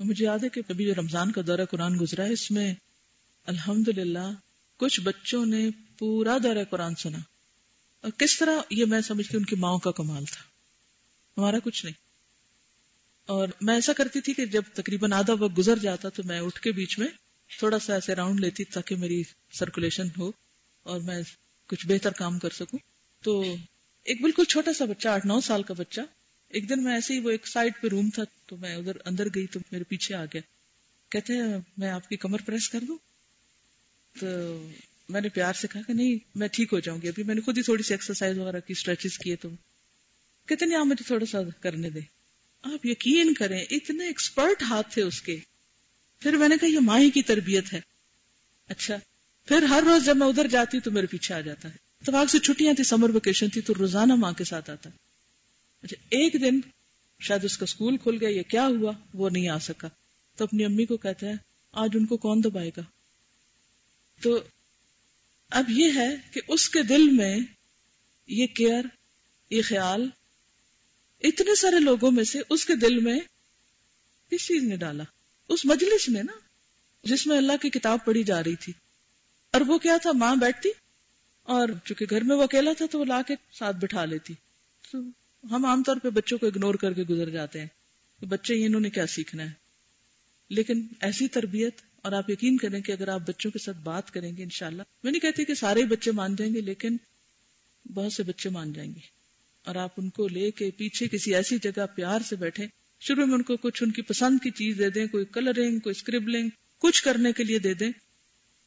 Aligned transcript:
مجھے 0.00 0.24
یاد 0.24 0.38
ہے 0.44 0.48
کہ 0.48 0.62
کبھی 0.68 0.84
جو 0.84 0.94
رمضان 0.94 1.32
کا 1.32 1.40
دورہ 1.46 1.64
قرآن 1.70 1.98
گزرا 2.00 2.24
ہے، 2.24 2.32
اس 2.32 2.50
میں 2.50 2.74
الحمد 3.46 3.88
کچھ 4.76 5.00
بچوں 5.00 5.46
نے 5.46 5.70
پورا 5.98 6.38
دورہ 6.42 6.64
قرآن 6.70 6.94
سنا۔ 6.94 7.18
اور 8.00 8.10
کس 8.10 8.38
طرح 8.38 8.56
یہ 8.70 8.84
میں 8.84 9.00
سمجھتی 9.00 9.36
ان 9.36 9.44
کی 9.44 9.56
ماؤں 9.56 9.78
کا 9.78 9.90
کمال 9.90 10.24
تھا۔ 10.24 10.42
ہمارا 11.36 11.58
کچھ 11.64 11.84
نہیں۔ 11.84 11.94
اور 13.26 13.48
میں 13.60 13.74
ایسا 13.74 13.92
کرتی 13.92 14.20
تھی 14.20 14.34
کہ 14.34 14.46
جب 14.46 14.62
تقریباً 14.74 15.12
آدھا 15.12 15.34
وقت 15.34 15.58
گزر 15.58 15.78
جاتا 15.78 16.08
تو 16.08 16.22
میں 16.24 16.40
اٹھ 16.40 16.60
کے 16.60 16.72
بیچ 16.72 16.98
میں 16.98 17.08
تھوڑا 17.58 17.78
سا 17.78 17.94
ایسے 17.94 18.14
راؤنڈ 18.14 18.40
لیتی 18.40 18.64
تاکہ 18.64 18.96
میری 18.96 19.22
سرکولیشن 19.52 20.08
ہو 20.18 20.30
اور 20.82 21.00
میں 21.00 21.22
کچھ 21.66 21.86
بہتر 21.86 22.12
کام 22.12 22.38
کر 22.38 22.50
سکوں۔ 22.50 22.78
تو 23.24 23.56
ایک 24.04 24.22
بالکل 24.22 24.44
چھوٹا 24.44 24.72
سا 24.72 24.84
بچہ، 24.84 25.08
آٹھ 25.08 25.26
نو 25.26 25.40
سال 25.40 25.62
کا 25.62 25.74
بچہ 25.74 26.00
ایک 26.48 26.68
دن 26.68 26.84
میں 26.84 26.94
ایسے 26.94 27.14
ہی 27.14 27.18
وہ 27.18 27.30
ایک 27.30 27.46
سائڈ 27.46 27.72
پہ 27.80 27.88
روم 27.88 28.10
تھا 28.14 28.22
تو 28.46 28.56
میں 28.56 28.76
ادھر 28.76 28.92
اندر 29.04 29.26
گئی 29.34 29.46
تو 29.46 29.60
میرے 29.72 29.84
پیچھے 29.84 30.14
آ 30.14 30.24
گیا۔ 30.24 30.40
کہتے 31.08 31.32
ہیں، 31.32 31.58
میں 31.78 31.90
آپ 31.90 32.08
کی 32.08 32.16
کمر 32.16 32.38
پریس 32.46 32.68
کر 32.68 32.80
دوں؟ 32.88 32.98
تو 34.20 34.26
میں 35.08 35.20
نے 35.20 35.28
پیار 35.28 35.52
سے 35.52 35.68
کہا 35.72 35.80
کہ 35.86 35.92
نہیں، 35.92 36.18
میں 36.34 36.48
ٹھیک 36.48 36.72
ہو 36.72 36.80
جاؤں 36.80 37.02
گی۔ 37.02 37.08
ابھی 37.08 37.22
میں 37.22 37.34
نے 37.34 37.40
خود 37.40 37.58
ہی 37.58 37.62
تھوڑی 37.62 37.82
سی 37.82 37.94
ایکسرسائز 37.94 38.38
وغیرہ 38.38 38.60
کی 38.60 38.72
اسٹریچز 38.72 39.18
کیے 39.18 39.36
تو۔ 39.36 39.48
کہتے 40.48 40.66
نہیں، 40.66 40.78
آپ 40.78 40.86
مجھے 40.86 41.04
تھوڑا 41.06 41.26
سا 41.26 41.38
کرنے 41.60 41.90
دیں۔ 41.90 42.00
آپ 42.62 42.86
یقین 42.86 43.34
کریں، 43.34 43.64
اتنے 43.70 44.06
ایکسپرٹ 44.06 44.62
ہاتھ 44.62 44.94
تھے 44.94 45.02
اس 45.02 45.22
کے۔ 45.22 45.36
پھر 46.20 46.32
میں 46.32 46.48
نے 46.48 46.56
کہا، 46.60 46.68
یہ 46.68 46.78
ماہی 46.80 47.10
کی 47.10 47.22
تربیت 47.22 47.72
ہے۔ 47.72 47.80
اچھا 48.68 48.96
پھر 49.44 49.62
ہر 49.62 49.82
روز 49.86 50.04
جب 50.04 50.16
میں 50.16 50.26
ادھر 50.26 50.46
جاتی 50.46 50.80
تو 50.80 50.90
میرے 50.90 51.06
پیچھے 51.06 51.34
آ 51.34 51.40
جاتا 51.40 51.68
ہے۔ 51.68 51.76
تو 52.04 52.16
آگ 52.16 52.26
سے 52.26 52.38
چھٹیاں 52.38 52.74
تھی 52.74 52.84
سمر 52.84 53.10
ویکیشن 53.10 53.48
تھی، 53.48 53.60
تو 53.60 53.74
روزانہ 53.78 54.14
ماں 54.14 54.32
کے 54.32 54.44
ساتھ 54.44 54.70
آتا 54.70 54.88
اچھا 54.88 55.05
اچھا، 55.82 55.96
ایک 56.10 56.32
دن 56.32 56.60
شاید 57.20 57.44
اس 57.44 57.58
کا 57.58 57.64
اسکول 57.64 57.96
کھل 57.96 58.16
گیا 58.20 58.28
یا 58.28 58.42
کیا 58.42 58.66
ہوا، 58.66 58.92
وہ 59.14 59.30
نہیں 59.30 59.48
آ 59.48 59.58
سکا۔ 59.58 59.88
تو 60.36 60.44
اپنی 60.44 60.64
امی 60.64 60.86
کو 60.86 60.96
کہتا 60.96 61.26
ہے، 61.26 61.32
آج 61.72 61.90
ان 61.94 62.06
کو 62.06 62.16
کون 62.16 62.44
دبائے 62.44 62.70
گا؟ 62.76 62.82
تو 64.20 64.40
اب 65.50 65.70
یہ 65.70 65.92
ہے 65.94 66.16
کہ 66.32 66.40
اس 66.48 66.68
کے 66.68 66.82
دل 66.82 67.10
میں 67.10 67.38
یہ 68.26 68.46
کیئر، 68.46 68.84
یہ 69.50 69.62
خیال 69.62 70.08
اتنے 71.22 71.54
سارے 71.54 71.80
لوگوں 71.80 72.10
میں 72.10 72.24
سے 72.24 72.40
اس 72.50 72.64
کے 72.64 72.76
دل 72.76 72.98
میں 72.98 73.20
کس 74.30 74.46
چیز 74.46 74.62
نے 74.62 74.76
ڈالا؟ 74.76 75.04
اس 75.48 75.64
مجلس 75.64 76.08
نے 76.08 76.22
نا، 76.22 76.32
جس 77.04 77.26
میں 77.26 77.36
اللہ 77.36 77.52
کی 77.62 77.70
کتاب 77.70 77.98
پڑھی 78.04 78.22
جا 78.22 78.44
رہی 78.44 78.56
تھی۔ 78.56 78.72
اور 79.52 79.60
وہ 79.60 79.78
کیا 79.78 79.96
تھا؟ 80.02 80.12
ماں 80.12 80.36
بیٹھتی 80.36 80.68
اور 81.42 81.68
چونکہ 81.84 82.06
گھر 82.10 82.24
میں 82.24 82.36
وہ 82.36 82.42
اکیلا 82.42 82.72
تھا 82.72 82.86
تو 82.86 83.00
وہ 83.00 83.04
لا 83.04 83.22
کے 83.22 83.34
ساتھ 83.52 83.76
بٹھا 83.76 84.04
لیتی۔ 84.04 84.34
تو 84.92 84.98
ہم 85.44 85.64
عام 85.64 85.82
طور 85.82 85.96
پہ 85.96 86.10
بچوں 86.10 86.38
کو 86.38 86.46
اگنور 86.46 86.74
کر 86.74 86.92
کے 86.92 87.02
گزر 87.02 87.30
جاتے 87.30 87.60
ہیں 87.60 87.66
کہ 88.20 88.26
بچے 88.26 88.66
انہوں 88.66 88.80
نے 88.80 88.90
کیا 88.90 89.06
سیکھنا 89.06 89.42
ہے۔ 89.42 89.50
لیکن 90.50 90.86
ایسی 91.00 91.28
تربیت 91.28 91.80
اور 92.02 92.12
آپ 92.12 92.30
یقین 92.30 92.56
کریں 92.56 92.80
کہ 92.80 92.92
اگر 92.92 93.08
آپ 93.08 93.20
بچوں 93.20 93.50
کے 93.50 93.58
ساتھ 93.58 93.76
بات 93.76 94.10
کریں 94.10 94.36
گے 94.36 94.42
انشاءاللہ، 94.42 94.82
میں 95.02 95.12
نہیں 95.12 95.20
کہتی 95.20 95.44
کہ 95.44 95.54
سارے 95.54 95.84
بچے 95.84 96.10
مان 96.12 96.36
جائیں 96.36 96.54
گے، 96.54 96.60
لیکن 96.60 96.96
بہت 97.94 98.12
سے 98.12 98.22
بچے 98.22 98.48
مان 98.48 98.72
جائیں 98.72 98.94
گے۔ 98.94 99.00
اور 99.64 99.74
آپ 99.74 99.90
ان 99.96 100.10
کو 100.10 100.28
لے 100.28 100.50
کے 100.50 100.70
پیچھے 100.70 101.08
کسی 101.08 101.34
ایسی 101.34 101.58
جگہ 101.58 101.86
پیار 101.94 102.20
سے 102.20 102.36
بیٹھے 102.36 102.66
شروع 103.00 103.26
میں 103.26 103.34
ان 103.34 103.42
کو 103.42 103.56
کچھ 103.56 103.82
ان 103.82 103.90
کی 103.90 104.02
پسند 104.02 104.38
کی 104.42 104.50
چیز 104.50 104.78
دے 104.78 104.90
دیں، 104.90 105.06
کوئی 105.06 105.24
کلرنگ 105.24 105.78
کوئی 105.78 105.94
اسکریبلنگ 105.96 106.48
کچھ 106.78 107.02
کرنے 107.02 107.32
کے 107.32 107.44
لیے 107.44 107.58
دے 107.58 107.74
دیں۔ 107.74 107.90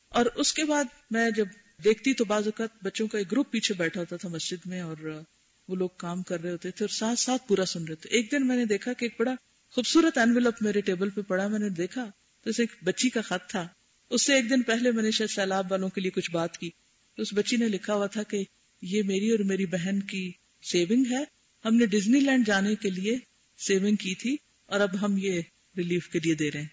اور 0.09 0.25
اس 0.25 0.53
کے 0.53 0.65
بعد 0.65 0.83
میں 1.11 1.29
جب 1.35 1.45
دیکھتی 1.83 2.13
تو 2.13 2.25
بعض 2.25 2.43
اوقات 2.45 2.69
بچوں 2.83 3.07
کا 3.07 3.17
ایک 3.17 3.31
گروپ 3.31 3.51
پیچھے 3.51 3.73
بیٹھا 3.73 3.99
ہوتا 3.99 4.15
تھا 4.15 4.29
مسجد 4.29 4.65
میں 4.65 4.81
اور 4.81 5.23
وہ 5.69 5.75
لوگ 5.75 5.89
کام 5.97 6.23
کر 6.23 6.41
رہے 6.41 6.51
ہوتے 6.51 6.71
تھے 6.71 6.83
اور 6.83 6.95
ساتھ 6.95 7.19
ساتھ 7.19 7.47
پورا 7.47 7.65
سن 7.65 7.83
رہے 7.83 7.95
تھے۔ 7.95 8.09
ایک 8.09 8.31
دن 8.31 8.47
میں 8.47 8.57
نے 8.57 8.65
دیکھا 8.65 8.93
کہ 8.93 9.05
ایک 9.05 9.15
بڑا 9.19 9.35
خوبصورت 9.71 10.17
اینویلپ 10.17 10.63
میرے 10.63 10.81
ٹیبل 10.81 11.09
پہ 11.09 11.21
پڑا، 11.21 11.47
میں 11.47 11.59
نے 11.59 11.69
دیکھا 11.69 12.11
تو 12.43 12.49
ایک 12.57 12.71
بچی 12.83 13.09
کا 13.09 13.21
خط 13.21 13.49
تھا۔ 13.49 13.67
اس 14.09 14.25
سے 14.25 14.33
ایک 14.33 14.49
دن 14.49 14.61
پہلے 14.61 14.91
میں 14.91 15.03
نے 15.03 15.11
شاید 15.11 15.29
سیلاب 15.29 15.71
والوں 15.71 15.89
کے 15.89 16.01
لیے 16.01 16.11
کچھ 16.11 16.31
بات 16.31 16.57
کی۔ 16.57 16.69
تو 17.15 17.21
اس 17.21 17.33
بچی 17.33 17.57
نے 17.57 17.67
لکھا 17.67 17.93
ہوا 17.93 18.07
تھا 18.07 18.23
کہ 18.23 18.43
یہ 18.81 19.03
میری 19.03 19.29
اور 19.31 19.39
میری 19.39 19.65
بہن 19.65 19.99
کی 19.99 20.31
سیونگ 20.71 21.03
ہے۔ 21.11 21.23
ہم 21.65 21.75
نے 21.75 21.85
ڈزنی 21.85 22.19
لینڈ 22.19 22.47
جانے 22.47 22.75
کے 22.75 22.89
لیے 22.89 23.17
سیونگ 23.57 23.95
کی 23.95 24.15
تھی 24.15 24.37
اور 24.65 24.79
اب 24.79 25.05
ہم 25.05 25.17
یہ 25.17 25.41
ریلیف 25.77 26.07
کے 26.07 26.19
لیے 26.19 26.35
دے 26.35 26.51
رہے 26.51 26.61
ہیں۔ 26.61 26.67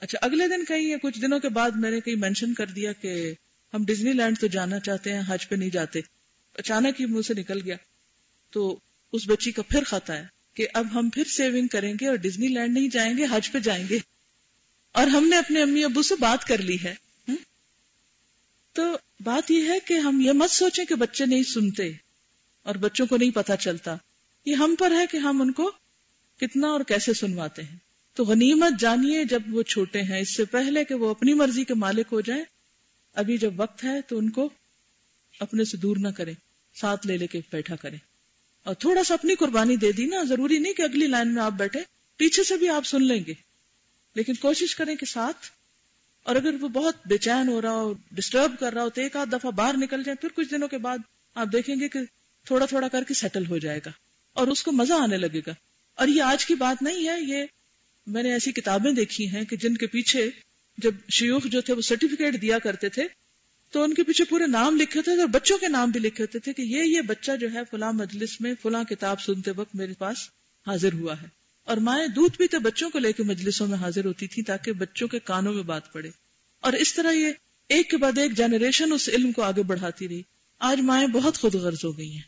اچھا 0.00 0.18
اگلے 0.22 0.48
دن 0.48 0.64
کہیں 0.64 0.82
یا 0.82 0.96
کچھ 1.02 1.20
دنوں 1.20 1.38
کے 1.38 1.48
بعد 1.48 1.70
میں 1.70 1.90
نے 1.90 2.00
کہیں 2.00 2.14
مینشن 2.14 2.54
کر 2.54 2.66
دیا 2.66 2.92
کہ 2.92 3.34
ہم 3.74 3.84
ڈزنی 3.84 4.12
لینڈ 4.12 4.38
تو 4.38 4.46
جانا 4.46 4.80
چاہتے 4.80 5.12
ہیں، 5.12 5.22
حج 5.28 5.48
پہ 5.48 5.54
نہیں 5.54 5.70
جاتے۔ 5.70 6.00
اچانک 6.54 7.00
ہی 7.00 7.06
منہ 7.06 7.22
سے 7.22 7.34
نکل 7.34 7.60
گیا۔ 7.64 7.76
تو 8.50 8.78
اس 9.12 9.22
بچی 9.26 9.52
کا 9.52 9.62
پھر 9.62 9.84
خط 9.84 10.10
ہے 10.10 10.26
کہ 10.54 10.66
اب 10.74 10.86
ہم 10.94 11.08
پھر 11.08 11.24
سیونگ 11.24 11.66
کریں 11.66 11.94
گے 12.00 12.06
اور 12.06 12.16
ڈزنی 12.16 12.48
لینڈ 12.48 12.74
نہیں 12.74 12.88
جائیں 12.88 13.18
گے، 13.18 13.26
حج 13.30 13.52
پہ 13.52 13.58
جائیں 13.58 13.88
گے۔ 13.90 13.98
اور 14.92 15.06
ہم 15.06 15.28
نے 15.28 15.36
اپنے 15.36 15.62
امی 15.62 15.84
ابو 15.84 16.02
سے 16.02 16.14
بات 16.20 16.44
کر 16.44 16.58
لی 16.58 16.76
ہے۔ 16.84 16.94
تو 18.72 18.96
بات 19.20 19.50
یہ 19.50 19.68
ہے 19.68 19.80
کہ 19.80 19.94
ہم 19.94 20.20
یہ 20.20 20.32
مت 20.32 20.50
سوچیں 20.50 20.84
کہ 20.84 20.94
بچے 20.94 21.26
نہیں 21.26 21.42
سنتے 21.42 21.92
اور 22.62 22.74
بچوں 22.74 23.06
کو 23.06 23.16
نہیں 23.16 23.30
پتا 23.30 23.56
چلتا۔ 23.56 23.96
یہ 24.44 24.54
ہم 24.54 24.74
پر 24.78 24.90
ہے 24.90 25.06
کہ 25.10 25.16
ہم 25.16 25.42
ان 25.42 25.52
کو 25.52 25.70
کتنا 26.40 26.68
اور 26.68 26.80
کیسے 26.80 27.12
سنواتے 27.12 27.62
ہیں۔ 27.62 27.76
تو 28.14 28.24
غنیمت 28.24 28.80
جانیے 28.80 29.24
جب 29.24 29.42
وہ 29.50 29.62
چھوٹے 29.62 30.02
ہیں، 30.02 30.20
اس 30.20 30.36
سے 30.36 30.44
پہلے 30.44 30.84
کہ 30.84 30.94
وہ 30.94 31.10
اپنی 31.10 31.34
مرضی 31.34 31.64
کے 31.64 31.74
مالک 31.74 32.06
ہو 32.12 32.20
جائیں۔ 32.20 32.44
ابھی 33.14 33.38
جب 33.38 33.52
وقت 33.56 33.84
ہے 33.84 34.02
تو 34.02 34.18
ان 34.18 34.30
کو 34.30 34.48
اپنے 35.40 35.64
سے 35.64 35.76
دور 35.76 35.96
نہ 35.96 36.08
کریں، 36.08 36.34
ساتھ 36.74 37.06
لے 37.06 37.16
لے 37.16 37.26
کے 37.26 37.40
بیٹھا 37.52 37.76
کریں۔ 37.76 37.98
اور 38.66 38.74
تھوڑا 38.74 39.02
سا 39.04 39.14
اپنی 39.14 39.34
قربانی 39.34 39.76
دے 39.76 39.90
دی 39.92 40.04
نا، 40.06 40.22
ضروری 40.22 40.58
نہیں 40.58 40.72
کہ 40.72 40.82
اگلی 40.82 41.06
لائن 41.06 41.34
میں 41.34 41.42
آپ 41.42 41.52
بیٹھے، 41.52 41.80
پیچھے 42.20 42.42
سے 42.44 42.56
بھی 42.56 42.68
آپ 42.68 42.86
سن 42.86 43.02
لیں 43.02 43.22
گے۔ 43.26 43.34
لیکن 44.16 44.34
کوشش 44.34 44.74
کریں 44.76 44.94
کہ 44.96 45.06
ساتھ، 45.06 45.46
اور 46.26 46.36
اگر 46.36 46.54
وہ 46.60 46.68
بہت 46.68 47.06
بے 47.06 47.18
چین 47.18 47.48
ہو 47.48 47.60
رہا 47.62 47.72
ہو 47.72 47.92
ڈسٹرب 48.12 48.58
کر 48.60 48.72
رہا 48.72 48.82
ہو، 48.82 48.90
تو 48.90 49.00
ایک 49.00 49.16
آدھ 49.16 49.30
دفعہ 49.30 49.50
باہر 49.50 49.76
نکل 49.76 50.02
جائے 50.02 50.16
پھر 50.16 50.28
کچھ 50.34 50.50
دنوں 50.50 50.68
کے 50.68 50.78
بعد 50.78 50.98
آپ 51.36 51.52
دیکھیں 51.52 51.74
گے 51.80 51.88
کہ 51.88 52.00
تھوڑا 52.46 52.66
تھوڑا 52.66 52.88
کر 52.88 53.04
کے 53.04 53.14
سیٹل 53.14 53.46
ہو 53.46 53.58
جائے 53.58 53.80
گا، 53.86 53.90
اور 54.36 54.48
اس 54.48 54.62
کو 54.62 54.72
مزہ 54.72 54.94
آنے 54.94 55.16
لگے 55.16 55.40
گا۔ 55.46 55.54
اور 55.98 56.08
یہ 56.08 56.22
آج 56.22 56.46
کی 56.46 56.54
بات 56.54 56.82
نہیں 56.82 57.08
ہے، 57.08 57.20
یہ 57.22 57.44
میں 58.06 58.22
نے 58.22 58.32
ایسی 58.32 58.52
کتابیں 58.52 58.90
دیکھی 58.92 59.28
ہیں 59.28 59.44
کہ 59.44 59.56
جن 59.56 59.76
کے 59.76 59.86
پیچھے 59.86 60.28
جب 60.78 60.94
شیوخ 61.10 61.46
جو 61.46 61.60
تھے، 61.60 61.74
وہ 61.74 61.82
سرٹیفکیٹ 61.82 62.40
دیا 62.42 62.58
کرتے 62.58 62.88
تھے 62.88 63.06
تو 63.70 63.82
ان 63.82 63.94
کے 63.94 64.02
پیچھے 64.02 64.24
پورے 64.24 64.46
نام 64.46 64.76
لکھے 64.76 65.02
تھے 65.02 65.20
اور 65.20 65.28
بچوں 65.28 65.58
کے 65.58 65.68
نام 65.68 65.90
بھی 65.90 66.00
لکھے 66.00 66.24
ہوتے 66.24 66.38
تھے 66.38 66.52
کہ 66.52 66.62
یہ 66.62 66.82
یہ 66.82 67.00
بچہ 67.00 67.32
جو 67.40 67.52
ہے 67.52 67.58
فلاں 67.70 67.92
مجلس 67.92 68.40
میں، 68.40 68.54
فلاں 68.62 68.84
کتاب 68.84 69.20
سنتے 69.20 69.50
وقت 69.50 69.74
میرے 69.74 69.92
پاس 69.98 70.16
حاضر 70.66 70.92
ہوا 70.92 71.22
ہے۔ 71.22 71.26
اور 71.64 71.76
مائیں 71.76 72.08
دودھ 72.08 72.36
پیتے 72.36 72.58
بچوں 72.58 72.90
کو 72.90 72.98
لے 72.98 73.12
کے 73.12 73.22
مجلسوں 73.22 73.66
میں 73.66 73.78
حاضر 73.78 74.04
ہوتی 74.04 74.26
تھی 74.26 74.42
تاکہ 74.42 74.72
بچوں 74.72 75.08
کے 75.08 75.18
کانوں 75.18 75.54
میں 75.54 75.62
بات 75.62 75.92
پڑے۔ 75.92 76.10
اور 76.60 76.72
اس 76.72 76.94
طرح 76.94 77.12
یہ 77.12 77.32
ایک 77.68 77.90
کے 77.90 77.96
بعد 77.96 78.18
ایک 78.18 78.32
جنریشن 78.32 78.92
اس 78.92 79.08
علم 79.08 79.32
کو 79.32 79.42
آگے 79.42 79.62
بڑھاتی 79.62 80.08
رہی۔ 80.08 80.22
آج 80.58 80.80
مائیں 80.80 81.08
بہت 81.08 81.38
خود 81.38 81.54
غرض 81.54 81.84
ہو 81.84 81.98
گئی 81.98 82.12
ہیں۔ 82.12 82.22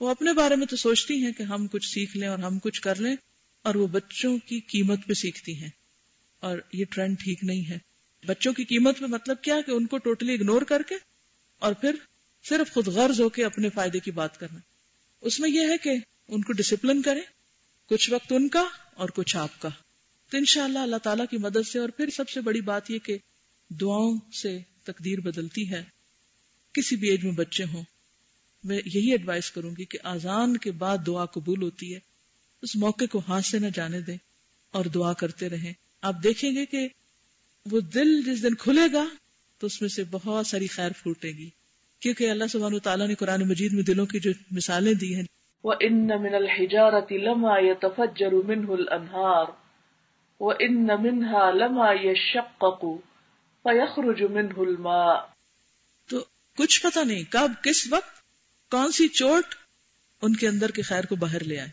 وہ 0.00 0.08
اپنے 0.08 0.32
بارے 0.32 0.56
میں 0.56 0.66
تو 0.66 0.76
سوچتی 0.76 1.24
ہیں 1.24 1.32
کہ 1.32 1.42
ہم 1.42 1.66
کچھ 1.66 1.88
سیکھ 1.88 2.16
لیں 2.16 2.28
اور 2.28 2.38
ہم 2.38 2.58
کچھ 2.58 2.80
کر 2.80 3.00
لیں 3.00 3.16
اور 3.62 3.74
وہ 3.74 3.86
بچوں 3.86 4.38
کی 4.38 4.60
قیمت 4.60 5.06
پہ 5.06 5.12
سیکھتی 5.12 5.60
ہیں۔ 5.60 5.68
اور 6.40 6.58
یہ 6.72 6.84
ٹرینڈ 6.90 7.18
ٹھیک 7.18 7.44
نہیں 7.44 7.70
ہے۔ 7.70 7.89
بچوں 8.26 8.52
کی 8.52 8.64
قیمت 8.64 8.98
پہ 8.98 9.04
مطلب 9.04 9.42
کیا 9.42 9.60
کہ 9.66 9.70
ان 9.70 9.86
کو 9.86 9.98
ٹوٹلی 9.98 10.34
اگنور 10.34 10.62
کر 10.62 10.82
کے 10.82 10.94
اور 11.58 11.72
پھر 11.72 11.94
صرف 12.48 12.72
خود 12.72 12.86
غرض 12.86 13.20
ہو 13.20 13.28
کے 13.28 13.44
اپنے 13.44 13.68
فائدے 13.68 14.00
کی 14.00 14.10
بات 14.10 14.40
کرنا۔ 14.40 14.58
اس 15.20 15.40
میں 15.40 15.50
یہ 15.50 15.60
ہے 15.60 15.78
کہ 15.78 15.90
ان 16.28 16.42
کو 16.42 16.52
ڈسپلن 16.52 17.02
کریں، 17.02 17.22
کچھ 17.86 18.10
وقت 18.10 18.32
ان 18.32 18.48
کا 18.48 18.64
اور 18.94 19.08
کچھ 19.08 19.36
آپ 19.36 19.60
کا۔ 19.60 19.68
تو 20.30 20.36
انشاءاللہ 20.36 20.78
اللہ 20.78 20.96
تعالیٰ 20.96 21.24
کی 21.30 21.38
مدد 21.38 21.68
سے 21.68 21.78
اور 21.78 21.88
پھر 21.88 22.10
سب 22.10 22.28
سے 22.28 22.40
بڑی 22.40 22.60
بات 22.60 22.90
یہ 22.90 22.98
کہ 22.98 23.18
دعاؤں 23.68 24.18
سے 24.42 24.58
تقدیر 24.84 25.20
بدلتی 25.20 25.70
ہے۔ 25.70 25.84
کسی 26.72 26.96
بھی 26.96 27.08
ایج 27.08 27.24
میں 27.24 27.32
بچے 27.32 27.64
ہوں، 27.64 27.82
میں 28.64 28.80
یہی 28.94 29.10
ایڈوائز 29.10 29.50
کروں 29.50 29.70
گی 29.70 29.84
کہ 29.84 29.98
آزان 30.04 30.56
کے 30.56 30.70
بعد 30.70 30.98
دعا 31.06 31.24
قبول 31.24 31.62
ہوتی 31.62 31.94
ہے۔ 31.94 32.00
اس 32.62 32.76
موقع 32.76 33.04
کو 33.10 33.22
ہاتھ 33.28 33.44
سے 33.44 33.58
نہ 33.58 33.66
جانے 33.74 34.00
دیں 34.00 34.16
اور 34.70 34.84
دعا 34.84 35.12
کرتے 35.12 35.48
رہیں۔ 35.48 35.72
آپ 36.02 36.14
دیکھیں 36.22 36.54
گے 36.54 36.66
کہ 36.66 36.88
وہ 37.72 37.80
دل 37.80 38.22
جس 38.22 38.42
دن 38.42 38.54
کھلے 38.54 38.92
گا 38.92 39.04
تو 39.58 39.66
اس 39.66 39.80
میں 39.80 39.88
سے 39.88 40.04
بہت 40.10 40.46
ساری 40.46 40.66
خیر 40.66 40.90
پھوٹے 41.02 41.28
گی۔ 41.28 41.50
کیونکہ 42.00 42.30
اللہ 42.30 42.44
سبحانہ 42.50 42.78
تعالیٰ 42.78 43.08
نے 43.08 43.14
قرآن 43.14 43.48
مجید 43.48 43.72
میں 43.72 43.82
دلوں 43.82 44.06
کی 44.06 44.20
جو 44.20 44.30
مثالیں 44.50 44.94
دی 44.94 45.14
ہیں۔ 45.14 45.22
وَإِنَّ 45.64 46.14
مِنَ 46.14 46.36
الْحِجَارَةِ 46.36 47.16
لَمَا 47.16 47.58
يَتَفَجَّرُ 47.58 48.44
مِنْهُ 48.44 48.72
الْأَنْهَارُ 48.78 49.52
وَإِنَّ 50.40 50.92
مِنْهَا 51.00 51.50
لَمَا 51.50 51.92
يَشَّقَّقُ 51.92 52.86
فَيَخْرُجُ 53.62 54.28
مِنْهُ 54.30 54.66
الْمَاءُ۔ 54.66 55.28
تو 56.08 56.24
کچھ 56.56 56.82
پتہ 56.82 56.98
نہیں 56.98 57.22
کب 57.30 57.52
کس 57.62 57.92
وقت 57.92 58.22
کون 58.70 58.92
سی 58.92 59.08
چوٹ 59.08 59.54
ان 60.22 60.36
کے 60.36 60.48
اندر 60.48 60.70
کے 60.70 60.82
خیر 60.82 61.04
کو 61.04 61.16
باہر 61.16 61.44
لے 61.44 61.58
آئے۔ 61.58 61.68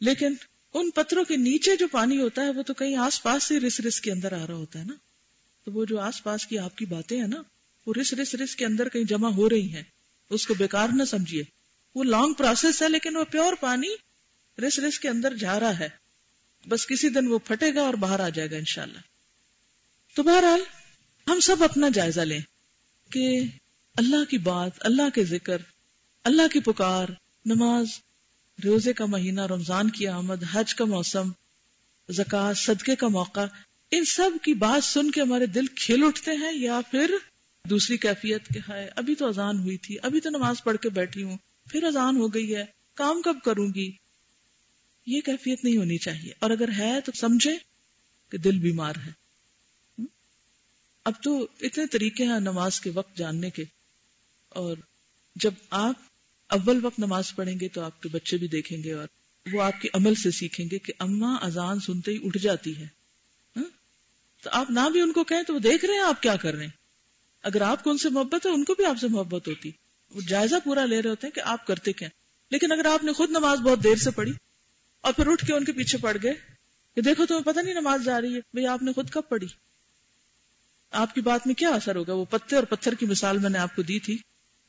لیکن 0.00 0.34
ان 0.74 0.90
پتھروں 0.90 1.24
کے 1.24 1.36
نیچے 1.36 1.76
جو 1.76 1.88
پانی 1.88 2.20
ہوتا 2.20 2.42
ہے 2.42 2.50
وہ 2.50 2.62
تو 2.62 2.74
کہیں 2.74 2.96
آس 2.96 3.22
پاس 3.22 3.44
سے 3.44 3.60
رس 3.60 3.80
رس 3.80 4.00
کے 4.00 4.12
اندر 4.12 4.32
آ 4.32 4.46
رہا 4.46 4.54
ہوتا 4.54 4.78
ہے 4.78 4.84
نا؟ 4.84 4.94
تو 5.64 5.72
وہ 5.72 5.84
جو 5.84 6.00
آس 6.00 6.22
پاس 6.22 6.46
کی 6.46 6.58
آپ 6.58 6.76
کی 6.76 6.86
باتیں 6.86 7.20
ہیں 7.20 7.28
نا، 7.28 7.42
وہ 7.86 7.94
رس 8.00 8.14
رس 8.14 8.34
رس 8.34 8.56
کے 8.56 8.64
اندر 8.64 8.88
کہیں 8.88 9.04
جمع 9.04 9.28
ہو 9.28 9.48
رہی 9.48 9.74
ہیں۔ 9.74 9.82
اس 10.30 10.46
کو 10.46 10.54
بیکار 10.54 10.88
نہ 10.92 11.04
سمجھیے۔ 11.04 11.42
وہ 11.94 12.04
لانگ 12.04 12.32
پروسیس 12.32 12.82
ہے 12.82 12.88
لیکن 12.88 13.16
وہ 13.16 13.24
پیور 13.24 13.52
پانی 13.60 13.88
رس 14.66 14.78
رس 14.78 14.98
کے 14.98 15.08
اندر 15.08 15.36
جا 15.36 15.60
رہا 15.60 15.78
ہے۔ 15.78 15.88
بس 16.68 16.86
کسی 16.86 17.08
دن 17.08 17.26
وہ 17.26 17.38
پھٹے 17.38 17.74
گا 17.74 17.80
اور 17.80 17.94
باہر 17.94 18.20
آ 18.20 18.28
جائے 18.28 18.50
گا 18.50 18.56
انشاءاللہ۔ 18.56 18.98
تو 20.14 20.22
بہرحال، 20.22 20.60
ہم 21.28 21.40
سب 21.40 21.64
اپنا 21.64 21.88
جائزہ 21.94 22.20
لیں 22.20 22.40
کہ 23.12 23.40
اللہ 23.94 24.30
کی 24.30 24.38
بات، 24.38 24.70
اللہ 24.80 25.10
کے 25.14 25.24
ذکر، 25.24 25.58
اللہ 26.24 26.42
کی 26.52 26.60
پکار، 26.60 27.08
نماز 27.44 27.86
روزے 28.64 28.92
کا 28.92 29.06
مہینہ، 29.06 29.40
رمضان 29.40 29.90
کی 29.90 30.06
آمد، 30.06 30.44
حج 30.52 30.74
کا 30.74 30.84
موسم 30.84 31.30
زکات 32.08 32.58
صدقے 32.58 32.96
کا 32.96 33.08
موقع، 33.08 33.46
ان 33.90 34.04
سب 34.04 34.30
کی 34.42 34.54
بات 34.54 34.84
سن 34.84 35.10
کے 35.10 35.20
ہمارے 35.20 35.46
دل 35.46 35.66
کھل 35.66 36.04
اٹھتے 36.04 36.30
ہیں 36.30 36.52
یا 36.52 36.80
پھر 36.90 37.14
دوسری 37.70 37.96
کیفیت 37.96 38.48
کے 38.48 38.60
ہے 38.68 38.90
ابھی 38.96 39.14
تو 39.14 39.28
اذان 39.28 39.58
ہوئی 39.58 39.76
تھی، 39.76 39.96
ابھی 40.02 40.20
تو 40.20 40.30
نماز 40.30 40.64
پڑھ 40.64 40.76
کے 40.76 40.88
بیٹھی 40.88 41.22
ہوں، 41.22 41.36
پھر 41.70 41.84
اذان 41.84 42.16
ہو 42.16 42.34
گئی 42.34 42.56
ہے، 42.56 42.64
کام 42.94 43.22
کب 43.22 43.36
کروں 43.44 43.74
گی؟ 43.74 43.92
یہ 45.06 45.20
کیفیت 45.20 45.64
نہیں 45.64 45.76
ہونی 45.76 45.98
چاہیے۔ 45.98 46.32
اور 46.38 46.50
اگر 46.50 46.68
ہے 46.78 47.00
تو 47.00 47.12
سمجھے 47.12 47.56
کہ 48.30 48.38
دل 48.38 48.58
بیمار 48.58 48.94
ہے۔ 49.06 49.12
اب 51.04 51.12
تو 51.22 51.46
اتنے 51.60 51.86
طریقے 51.86 52.24
ہیں 52.24 52.40
نماز 52.40 52.80
کے 52.80 52.90
وقت 52.90 53.16
جاننے 53.16 53.50
کے۔ 53.50 53.64
اور 54.48 54.76
جب 55.36 55.50
آپ 55.70 55.94
اول 56.48 56.84
وقت 56.84 56.98
نماز 56.98 57.34
پڑھیں 57.34 57.60
گے 57.60 57.68
تو 57.68 57.80
آپ 57.82 58.02
کے 58.02 58.08
بچے 58.08 58.36
بھی 58.36 58.48
دیکھیں 58.48 58.82
گے 58.82 58.92
اور 58.92 59.08
وہ 59.52 59.62
آپ 59.62 59.80
کے 59.80 59.88
عمل 59.94 60.14
سے 60.14 60.30
سیکھیں 60.30 60.66
گے 60.72 60.78
کہ 60.78 60.92
اما 60.98 61.34
اذان 61.34 61.80
سنتے 61.80 62.10
ہی 62.10 62.18
اٹھ 62.24 62.38
جاتی 62.38 62.76
ہے۔ 62.78 62.86
ہاں؟ 63.56 63.64
تو 64.42 64.50
آپ 64.52 64.70
نہ 64.70 64.80
بھی 64.92 65.00
ان 65.00 65.12
کو 65.12 65.24
کہیں 65.24 65.42
تو 65.42 65.54
وہ 65.54 65.58
دیکھ 65.58 65.84
رہے 65.84 65.94
ہیں 65.94 66.00
آپ 66.00 66.22
کیا 66.22 66.36
کر 66.36 66.54
رہے 66.54 66.64
ہیں۔ 66.64 66.70
اگر 67.42 67.60
آپ 67.60 67.84
کو 67.84 67.90
ان 67.90 67.98
سے 67.98 68.08
محبت 68.08 68.46
ہے، 68.46 68.50
ان 68.50 68.64
کو 68.64 68.74
بھی 68.74 68.84
آپ 68.84 68.96
سے 69.00 69.08
محبت 69.08 69.48
ہوتی۔ 69.48 69.70
وہ 70.14 70.20
جائزہ 70.28 70.54
پورا 70.64 70.84
لے 70.84 71.02
رہے 71.02 71.10
ہوتے 71.10 71.26
ہیں 71.26 71.34
کہ 71.34 71.40
آپ 71.40 71.66
کرتے 71.66 71.92
کیا 71.92 72.08
لیکن 72.50 72.72
اگر 72.72 72.84
آپ 72.84 73.04
نے 73.04 73.12
خود 73.12 73.30
نماز 73.30 73.58
بہت 73.58 73.84
دیر 73.84 73.96
سے 73.96 74.10
پڑھی 74.10 74.32
اور 75.00 75.12
پھر 75.12 75.26
اٹھ 75.26 75.46
کے 75.46 75.52
ان 75.52 75.64
کے 75.64 75.72
پیچھے 75.72 75.98
پڑ 75.98 76.16
گئے 76.22 76.34
کہ 76.94 77.00
دیکھو 77.00 77.26
تمہیں 77.26 77.42
پتہ 77.42 77.60
نہیں 77.60 77.74
نماز 77.74 78.04
جا 78.04 78.20
رہی 78.20 78.34
ہے 78.34 78.40
بھائی 78.40 78.66
آپ 78.66 78.82
نے 78.82 78.92
خود 78.92 79.10
کب 79.10 79.22
پڑھی؟ 79.28 79.46
آپ 80.90 81.14
کی 81.14 81.20
بات 81.20 81.46
میں 81.46 81.54
کیا 81.54 81.68
اثر 81.68 81.96
ہوگا؟ 81.96 82.12
وہ 82.12 82.24
پتے 82.24 82.56
اور 82.56 82.64
پتھر 82.64 82.94
کی 82.94 83.06
مثال 83.06 83.38
میں 83.38 83.50
نے 83.50 83.58
آپ 83.58 83.76
کو 83.76 83.82
دی 83.82 83.98
تھی۔ 83.98 84.18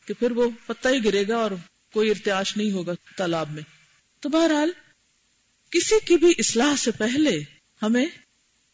کہ 0.06 0.14
پھر 0.20 0.32
وہ 0.32 0.50
پتا 0.66 0.90
ہی 0.90 1.04
گرے 1.04 1.28
گا 1.28 1.36
اور 1.36 1.52
کوئی 1.94 2.10
ارتیاش 2.10 2.58
نہیں 2.58 2.72
ہوگا 2.72 2.92
تالاب 3.18 3.52
میں۔ 3.52 3.64
تو 4.20 4.30
بہرحال، 4.30 4.72
کسی 5.72 5.96
کی 6.06 6.18
بھی 6.18 6.34
اصلاح 6.38 6.76
سے 6.76 6.92
پہلے 6.92 7.40
ہمیں 7.82 8.06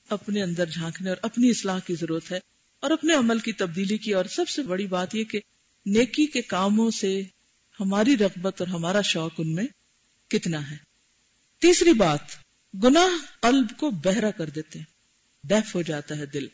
اپنے 0.09 0.43
اندر 0.43 0.65
جھانکنے 0.65 1.09
اور 1.09 1.17
اپنی 1.21 1.49
اصلاح 1.49 1.79
کی 1.79 1.95
ضرورت 1.95 2.31
ہے 2.31 2.39
اور 2.79 2.91
اپنے 2.91 3.13
عمل 3.13 3.39
کی 3.39 3.51
تبدیلی 3.51 3.97
کی۔ 3.97 4.13
اور 4.13 4.25
سب 4.25 4.49
سے 4.49 4.61
بڑی 4.61 4.87
بات 4.87 5.15
یہ 5.15 5.23
کہ 5.23 5.41
نیکی 5.85 6.25
کے 6.25 6.41
کاموں 6.41 6.91
سے 6.91 7.23
ہماری 7.79 8.17
رغبت 8.17 8.61
اور 8.61 8.67
ہمارا 8.67 9.01
شوق 9.01 9.31
ان 9.37 9.55
میں 9.55 9.65
کتنا 10.27 10.71
ہے۔ 10.71 10.77
تیسری 11.61 11.93
بات، 11.93 12.19
گناہ 12.83 13.41
قلب 13.41 13.67
کو 13.77 13.89
بہرا 13.89 14.31
کر 14.31 14.49
دیتے 14.49 14.79
ہیں۔ 14.79 14.85
ڈیف 15.43 15.75
ہو 15.75 15.81
جاتا 15.81 16.17
ہے 16.17 16.25
دل۔ 16.25 16.47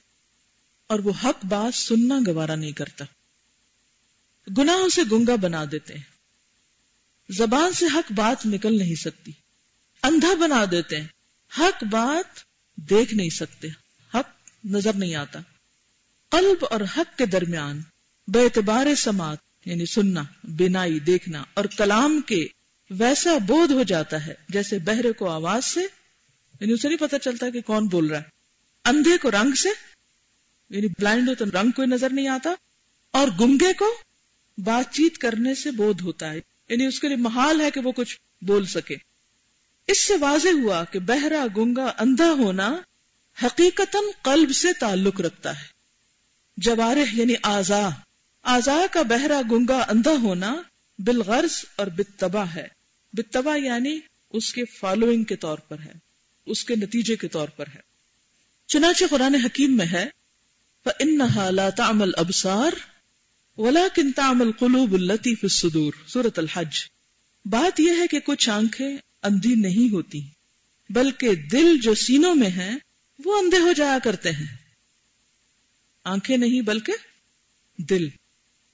اور 0.88 1.00
وہ 1.00 1.14
حق 1.24 1.46
بات 1.46 1.76
سننا 1.76 2.20
گوارا 2.28 2.56
نہیں 2.56 2.72
کرتا۔ 2.72 3.06
گناہوں 4.58 4.90
سے 4.90 5.02
گنگا 5.12 5.36
بنا 5.36 5.66
دیتے 5.72 5.94
ہیں۔ 5.94 6.04
زبان 7.30 7.74
سے 7.74 7.86
حق 7.86 8.12
بات 8.12 8.46
نکل 8.46 8.78
نہیں 8.78 8.96
سکتی۔ 8.96 9.32
اندھا 10.04 10.34
بنا 10.34 10.66
دیتے 10.72 11.02
ہیں۔ 11.02 11.08
حق 11.60 11.84
بات 11.84 12.40
دیکھ 12.76 13.14
نہیں 13.14 13.30
سکتے۔ 13.30 13.68
حق 14.14 14.50
نظر 14.66 14.94
نہیں 14.94 15.16
آتا۔ 15.16 15.40
قلب 16.30 16.66
اور 16.70 16.82
حق 16.98 17.18
کے 17.18 17.26
درمیان 17.26 17.82
بے 18.28 18.44
اعتبار 18.44 18.96
سماعت 18.96 19.38
یعنی 19.66 19.86
سننا، 19.86 20.24
بینائی، 20.44 21.00
دیکھنا 21.00 21.44
اور 21.54 21.66
کلام 21.66 22.22
کے 22.22 22.48
ویسا 22.90 23.38
بودھ 23.38 23.74
ہو 23.74 23.84
جاتا 23.84 24.26
ہے 24.26 24.34
جیسے 24.50 24.80
بہرے 24.80 25.12
کو 25.12 25.30
آواز 25.30 25.66
سے 25.66 25.82
یعنی 26.62 26.74
اسے 26.74 26.88
نہیں 26.88 26.98
پتا 26.98 27.20
چلتا 27.20 27.50
کہ 27.50 27.62
کون 27.62 27.88
بول 27.88 28.08
رہا 28.08 28.18
ہے۔ 28.18 28.24
اندھے 28.86 29.18
کو 29.18 29.32
رنگ 29.32 29.54
سے 29.54 29.70
یعنی 30.70 30.88
بلائنڈ 30.88 31.30
ہو 31.30 31.36
تو 31.36 31.46
رنگ 31.46 31.72
کوئی 31.72 31.88
نظر 31.88 32.10
نہیں 32.10 32.28
آتا، 32.28 32.54
اور 33.12 33.28
گنگے 33.40 33.74
کو 33.74 33.98
بات 34.64 34.94
چیت 34.94 35.18
کرنے 35.18 35.56
سے 35.56 35.72
بودھ 35.72 36.04
ہوتا 36.04 36.34
ہے 36.34 36.40
یعنی 36.70 36.86
اس 36.86 37.00
کے 37.00 37.08
لیے 37.08 37.18
محال 37.18 37.62
ہے 37.62 37.72
کہ 37.72 37.80
وہ 37.80 37.92
کچھ 37.92 38.20
بول 38.42 38.66
سکے۔ 38.66 38.96
اس 39.88 40.00
سے 40.00 40.14
واضح 40.20 40.48
ہوا 40.64 40.84
کہ 40.84 41.00
بہرا 41.00 41.46
گنگا 41.58 41.94
اندھا 42.00 42.32
ہونا 42.32 42.78
حقیقت 43.44 43.96
قلب 44.22 44.52
سے 44.52 44.74
تعلق 44.74 45.22
رکھتا 45.22 45.60
ہے۔ 45.60 45.66
جوارح 46.58 47.10
یعنی 47.14 47.34
آزا 47.44 47.90
آزا 48.44 48.86
کا 48.92 49.02
بہرا 49.02 49.42
گنگا 49.52 49.86
اندھا 49.90 50.12
ہونا 50.12 50.62
بالغرض 51.00 51.66
اور 51.76 51.88
بتبا 51.88 52.44
ہے۔ 52.56 52.68
بتبا 53.14 53.56
یعنی 53.56 54.00
اس 54.30 54.54
کے 54.54 54.66
فالوئنگ 54.66 55.24
کے 55.24 55.36
طور 55.36 55.58
پر 55.58 55.80
ہے، 55.80 55.94
اس 56.46 56.66
کے 56.66 56.76
نتیجے 56.76 57.16
کے 57.16 57.28
طور 57.28 57.48
پر 57.48 57.68
ہے۔ 57.76 57.80
چنانچہ 58.68 59.06
قرآن 59.10 59.36
حکیم 59.36 59.78
میں 59.78 59.86
ہے، 59.86 60.10
فَإِنَّهَا 60.84 61.50
لَا 61.50 61.70
تَعْمَ 61.70 62.04
الْأَبْصَارِ 62.04 62.91
وَلَكِنْ 63.58 64.12
تَعْمَ 64.16 64.44
الْقُلُوبُ 64.44 64.96
الَّتِي 64.96 65.36
فِي 65.36 65.48
الصُّدُورِ، 65.52 66.10
سورة 66.10 66.30
الحج۔ 66.38 66.76
بات 67.46 67.80
یہ 67.80 67.92
ہے 67.92 68.08
کہ 68.08 68.20
کچھ 68.20 68.50
آنکھیں 68.50 68.98
اندھی 69.24 69.56
نہیں 69.56 69.94
ہوتی، 69.94 70.22
بلکہ 70.90 71.36
دل 71.36 71.78
جو 71.82 71.94
سینوں 71.94 72.36
میں 72.36 72.50
ہیں، 72.50 72.78
وہ 73.26 73.38
اندھے 73.38 73.60
ہو 73.60 73.72
جایا 73.72 73.98
کرتے 74.04 74.32
ہیں۔ 74.32 74.56
آنکھیں 76.04 76.38
نہیں، 76.38 76.62
بلکہ 76.62 76.94
دل۔ 77.78 78.10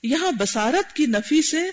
یہاں 0.04 0.32
بسارت 0.32 0.96
کی 0.96 1.06
نفی 1.06 1.42
سے، 1.42 1.70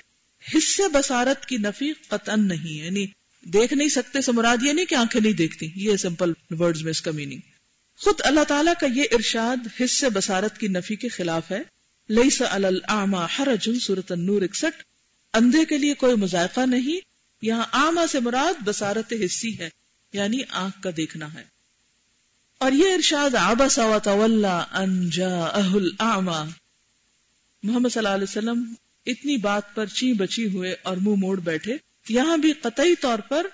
حصے 0.54 0.88
بسارت 0.88 1.46
کی 1.46 1.56
نفی 1.56 1.92
قطن 2.08 2.48
نہیں 2.48 2.84
یعنی 2.84 3.06
دیکھ 3.44 3.74
نہیں 3.74 3.88
سکتے 3.88 4.20
سے 4.20 4.32
مراد 4.32 4.56
یہ 4.62 4.72
نہیں 4.72 4.86
کہ 4.86 4.94
آنکھیں 4.94 5.20
نہیں 5.20 5.32
دیکھتی، 5.32 5.70
یہ 5.76 5.96
سمپل 5.96 6.32
ورڈز 6.50 6.82
میں 6.82 6.90
اس 6.90 7.02
کا 7.02 7.10
میننگ 7.10 7.40
خود 7.96 8.14
اللہ 8.18 8.44
تعالیٰ 8.44 8.74
کا 8.80 8.86
یہ 8.94 9.02
ارشاد 9.12 9.56
حصے 9.80 10.08
بسارت 10.08 10.58
کی 10.58 10.68
نفی 10.68 10.96
کے 10.96 11.08
خلاف 11.08 11.50
ہے۔ 11.50 11.73
لئی 12.08 12.30
سا 12.30 13.26
حرج 13.38 13.70
سورت 13.78 14.12
النور 14.12 14.42
اکسٹھ۔ 14.42 14.82
اندھے 15.32 15.64
کے 15.64 15.78
لیے 15.78 15.94
کوئی 15.94 16.16
مذائقہ 16.16 16.60
نہیں، 16.60 17.00
یہاں 17.42 17.64
آما 17.72 18.06
سے 18.06 18.20
مراد 18.20 18.62
بسارت 18.64 19.12
حصی 19.24 19.58
ہے 19.58 19.68
یعنی 20.12 20.38
آنکھ 20.48 20.82
کا 20.82 20.90
دیکھنا 20.96 21.34
ہے۔ 21.34 21.44
اور 22.58 22.72
یہ 22.72 22.94
ارشاد 22.94 23.34
آبا 23.34 24.64
انجا 24.72 25.40
اہل 25.40 25.88
آما 25.98 26.44
محمد 27.62 27.88
صلی 27.88 27.98
اللہ 27.98 28.08
علیہ 28.08 28.26
وسلم 28.28 28.74
اتنی 29.06 29.36
بات 29.36 29.74
پر 29.74 29.86
چی 29.86 30.12
بچی 30.12 30.48
ہوئے 30.48 30.76
اور 30.82 30.96
منہ 30.96 31.14
موڑ 31.14 31.40
بیٹھے۔ 31.40 31.76
یہاں 32.08 32.36
بھی 32.36 32.52
قطعی 32.52 32.94
طور 32.94 33.18
پر 33.18 33.46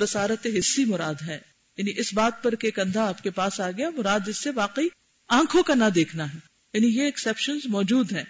بسارت 0.00 0.46
حصی 0.58 0.84
مراد 0.84 1.14
ہے۔ 1.26 1.38
یعنی 1.76 1.90
اس 1.96 2.14
بات 2.14 2.42
پر 2.42 2.54
کہ 2.54 2.66
ایک 2.66 2.78
اندھا 2.78 3.08
آپ 3.08 3.22
کے 3.22 3.30
پاس 3.30 3.60
آ 3.60 3.70
گیا، 3.70 3.90
مراد 3.90 4.28
اس 4.28 4.36
سے 4.36 4.50
واقعی 4.50 4.88
آنکھوں 5.28 5.62
کا 5.62 5.74
نہ 5.74 5.84
دیکھنا 5.94 6.34
ہے۔ 6.34 6.49
یعنی 6.74 6.86
یہ 6.86 7.02
ایکسپشن 7.02 7.58
موجود 7.64 8.12
ہیں۔ 8.12 8.22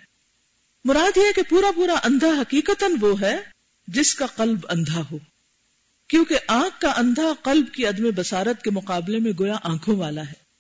مراد 0.85 1.17
یہ 1.17 1.33
کہ 1.37 1.43
پورا 1.43 1.67
پورا 1.77 1.95
اندھا 2.05 2.29
حقیقت 2.29 2.85
وہ 3.01 3.21
ہے 3.21 3.39
جس 3.89 4.15
کا 4.15 4.27
قلب 4.27 4.67
اندھا 4.69 5.03
ہو۔ 5.11 5.19
کیونکہ 6.09 6.39
آنکھ 6.49 6.81
کا 6.81 6.91
اندھا 6.97 7.33
قلب 7.43 7.73
کی 7.73 7.87
عدم 7.87 8.11
بسارت 8.17 8.63
کے 8.63 8.71
مقابلے 8.71 9.19
میں 9.19 9.33
گویا 9.39 9.57
آنکھوں 9.63 9.97
والا 9.97 10.23
ہے۔ 10.23 10.51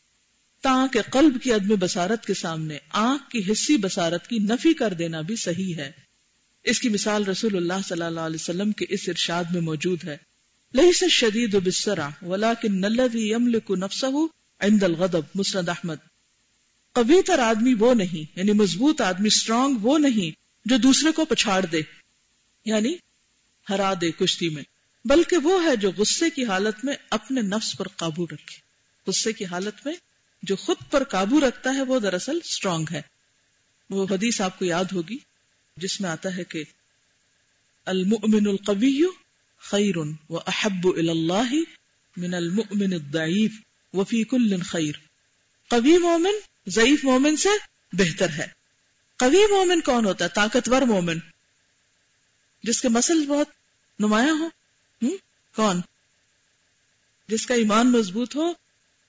تاکہ 0.62 1.02
قلب 1.02 1.36
کی 1.42 1.52
عدم 1.52 1.68
بسارت 1.68 2.26
کے 2.26 2.34
سامنے 2.34 2.78
آنکھ 2.90 3.30
کی 3.30 3.52
حصی 3.52 3.76
بسارت 3.76 4.26
کی 4.26 4.38
نفی 4.38 4.74
کر 4.74 4.92
دینا 4.92 5.20
بھی 5.20 5.36
صحیح 5.36 5.74
ہے۔ 5.74 5.92
اس 6.64 6.80
کی 6.80 6.88
مثال 6.88 7.24
رسول 7.24 7.56
اللہ 7.56 7.88
صلی 7.88 8.02
اللہ 8.02 8.20
علیہ 8.20 8.38
وسلم 8.40 8.72
کے 8.72 8.86
اس 8.88 9.00
ارشاد 9.06 9.44
میں 9.52 9.60
موجود 9.60 10.04
ہے۔ 10.04 10.16
لہی 10.74 10.92
سے 10.92 11.08
شدید 11.08 11.54
و 11.54 11.60
بسرا 11.60 12.08
ولا 12.22 12.54
کن 12.54 12.80
نلوی 12.80 13.30
یم 13.30 13.48
نفسہ 13.76 14.06
عند 14.60 14.82
الغضب، 14.82 15.20
مسند 15.34 15.68
احمد۔ 15.68 16.09
قوی 16.92 17.22
تر 17.22 17.38
آدمی 17.38 17.74
وہ 17.74 17.94
نہیں 17.94 18.38
یعنی 18.38 18.52
مضبوط 18.52 19.00
آدمی 19.00 19.26
اسٹرانگ 19.26 19.76
وہ 19.82 19.98
نہیں 19.98 20.40
جو 20.64 20.76
دوسرے 20.76 21.12
کو 21.12 21.24
پچھاڑ 21.24 21.66
دے 21.66 21.80
یعنی 22.64 22.96
ہرا 23.70 23.94
دے 24.00 24.10
کشتی 24.10 24.48
میں۔ 24.48 24.62
بلکہ 25.04 25.36
وہ 25.36 25.64
ہے 25.64 25.76
جو 25.76 25.90
غصے 25.90 26.30
کی 26.30 26.44
حالت 26.44 26.84
میں 26.84 26.94
اپنے 27.10 27.42
نفس 27.42 27.78
پر 27.78 27.88
قابو 27.88 28.26
رکھے۔ 28.26 28.60
غصے 29.06 29.32
کی 29.32 29.44
حالت 29.44 29.86
میں 29.86 29.94
جو 30.42 30.56
خود 30.56 30.76
پر 30.90 31.04
قابو 31.04 31.40
رکھتا 31.40 31.74
ہے 31.74 31.82
وہ 31.82 32.00
دراصل 32.00 32.38
اسٹرانگ 32.44 32.84
ہے۔ 32.92 33.02
وہ 33.90 34.06
حدیث 34.10 34.40
آپ 34.40 34.58
کو 34.58 34.64
یاد 34.64 34.84
ہوگی، 34.92 35.16
جس 35.76 36.00
میں 36.00 36.10
آتا 36.10 36.36
ہے 36.36 36.44
کہ 36.44 36.64
المؤمن 37.86 38.46
القوی 38.46 39.02
خیر 39.58 39.96
و 40.28 40.38
احب 40.38 40.88
اللہ 40.88 41.54
من 42.16 42.34
المؤمن 42.34 42.92
الضعیف 42.92 43.52
وفی 43.92 44.24
کل 44.24 44.62
خیر۔ 44.62 44.92
قوی 45.68 45.98
مومن 45.98 46.59
ضعیف 46.70 47.04
مومن 47.04 47.36
سے 47.36 47.48
بہتر 47.92 48.28
ہے۔ 48.28 48.46
قوی 49.18 49.46
مومن 49.50 49.80
کون 49.80 50.04
ہوتا 50.04 50.24
ہے؟ 50.24 50.30
طاقتور 50.34 50.82
مومن۔ 50.82 51.18
جس 52.62 52.82
کے 52.82 52.88
مسل 52.88 53.26
بہت 53.26 53.46
نمایاں 53.98 54.34
ہو 54.38 54.48
کون؟ 55.56 55.80
جس 57.28 57.46
کا 57.46 57.54
ایمان 57.54 57.92
مضبوط 57.92 58.36
ہو، 58.36 58.52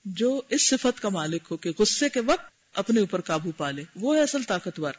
جو 0.04 0.42
اس 0.48 0.68
صفت 0.68 1.00
کا 1.00 1.08
مالک 1.08 1.42
ہو 1.50 1.56
کہ 1.56 1.70
غصے 1.78 2.08
کے 2.08 2.20
وقت 2.20 2.52
اپنے 2.74 3.00
اوپر 3.00 3.20
قابو 3.20 3.52
پالے 3.52 3.82
وہ 3.96 4.16
ہے 4.16 4.22
اصل 4.22 4.42
طاقتور۔ 4.42 4.92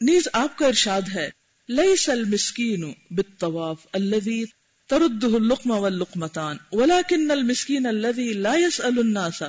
نیز 0.00 0.28
آپ 0.32 0.58
کا 0.58 0.66
ارشاد 0.66 1.02
ہے 1.14 1.30
لئی 1.68 1.96
سل 1.96 2.24
مسکین 2.24 2.92
بتواف 3.10 3.86
الذي 3.92 4.44
ترده 4.86 5.36
اللقمة 5.36 5.78
واللقمتان 5.78 6.56
ولكن 6.72 7.30
المسكين 7.30 7.86
الذي 7.86 8.32
لا 8.32 8.54
يسأل 8.54 8.98
الناس 8.98 9.42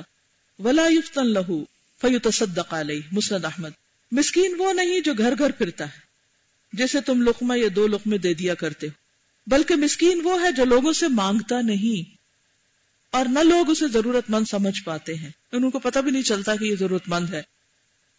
ولا 0.58 0.88
يفتن 0.88 1.26
له 1.26 1.64
فيتصدق 2.00 2.74
عليه، 2.74 3.00
مسند 3.12 3.44
احمد 3.44 3.70
مسکین 4.12 4.54
وہ 4.58 4.72
نہیں 4.72 5.00
جو 5.00 5.14
گھر 5.14 5.34
گھر 5.38 5.50
پھرتا 5.50 5.84
ہے، 5.84 6.06
جیسے 6.72 7.00
تم 7.00 7.22
لقمہ 7.22 7.58
یا 7.58 7.68
دو 7.76 7.86
لقمے 7.86 8.18
دے 8.18 8.34
دیا 8.34 8.54
کرتے 8.54 8.86
ہو، 8.86 8.92
بلکہ 9.46 9.74
مسکین 9.74 10.20
وہ 10.24 10.40
ہے 10.42 10.52
جو 10.52 10.64
لوگوں 10.64 10.92
سے 10.92 11.08
مانگتا 11.08 11.60
نہیں 11.60 12.16
اور 13.12 13.26
نہ 13.26 13.38
لوگ 13.38 13.70
اسے 13.70 13.88
ضرورت 13.88 14.30
مند 14.30 14.48
سمجھ 14.48 14.82
پاتے 14.84 15.14
ہیں۔ 15.14 15.30
ان 15.52 15.70
کو 15.70 15.78
پتہ 15.78 15.98
بھی 15.98 16.10
نہیں 16.10 16.22
چلتا 16.22 16.56
کہ 16.56 16.64
یہ 16.64 16.76
ضرورت 16.76 17.08
مند 17.08 17.34
ہے 17.34 17.42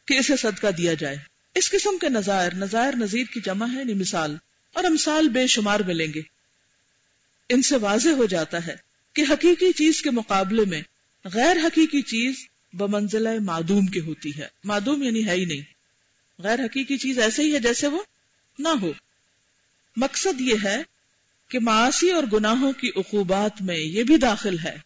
کہ 0.08 0.18
اسے 0.18 0.38
صدقہ 0.38 0.68
دیا 0.68 0.94
جائے۔ 0.94 1.18
اس 1.56 1.70
قسم 1.72 1.98
کے 1.98 2.10
نظائر 2.10 2.56
نظائر 2.56 2.96
نظیر 2.96 3.26
کی 3.34 3.42
جمع 3.42 3.66
ہے 3.74 3.80
یعنی 3.80 3.94
مثال، 3.94 4.36
اور 4.76 4.84
امثال 4.84 5.30
بے 5.30 5.48
شمار 5.48 5.80
ملیں 5.80 6.14
گے۔ 6.14 6.22
ان 7.50 7.62
سے 7.62 7.78
واضح 7.78 8.10
ہو 8.10 8.26
جاتا 8.26 8.66
ہے 8.68 8.76
کہ 9.16 9.24
حقیقی 9.30 9.72
چیز 9.74 10.02
کے 10.02 10.12
مقابلے 10.12 10.66
میں 10.66 10.82
غیر 11.26 11.58
حقیقی 11.64 12.02
چیز 12.02 12.46
بمنزل 12.74 13.40
معدوم 13.40 13.86
کی 13.86 14.00
ہوتی 14.00 14.38
ہے۔ 14.38 14.48
معدوم 14.64 15.04
یعنی 15.04 15.26
ہے 15.26 15.34
ہی 15.34 15.46
نہیں۔ 15.46 15.62
غیر 16.42 16.60
حقیقی 16.60 16.98
چیز 16.98 17.20
ایسے 17.20 17.44
ہی 17.44 17.54
ہے 17.54 17.60
جیسے 17.60 17.88
وہ 17.88 18.04
نہ 18.60 18.68
ہو۔ 18.68 18.92
مقصد 19.98 20.42
یہ 20.42 20.56
ہے 20.64 20.84
کہ 21.50 21.60
معاشی 21.60 22.12
اور 22.12 22.24
گناہوں 22.34 22.74
کی 22.74 22.90
عقوبات 22.96 23.62
میں 23.62 23.78
یہ 23.78 24.04
بھی 24.04 24.18
داخل 24.18 24.60
ہے 24.60 24.78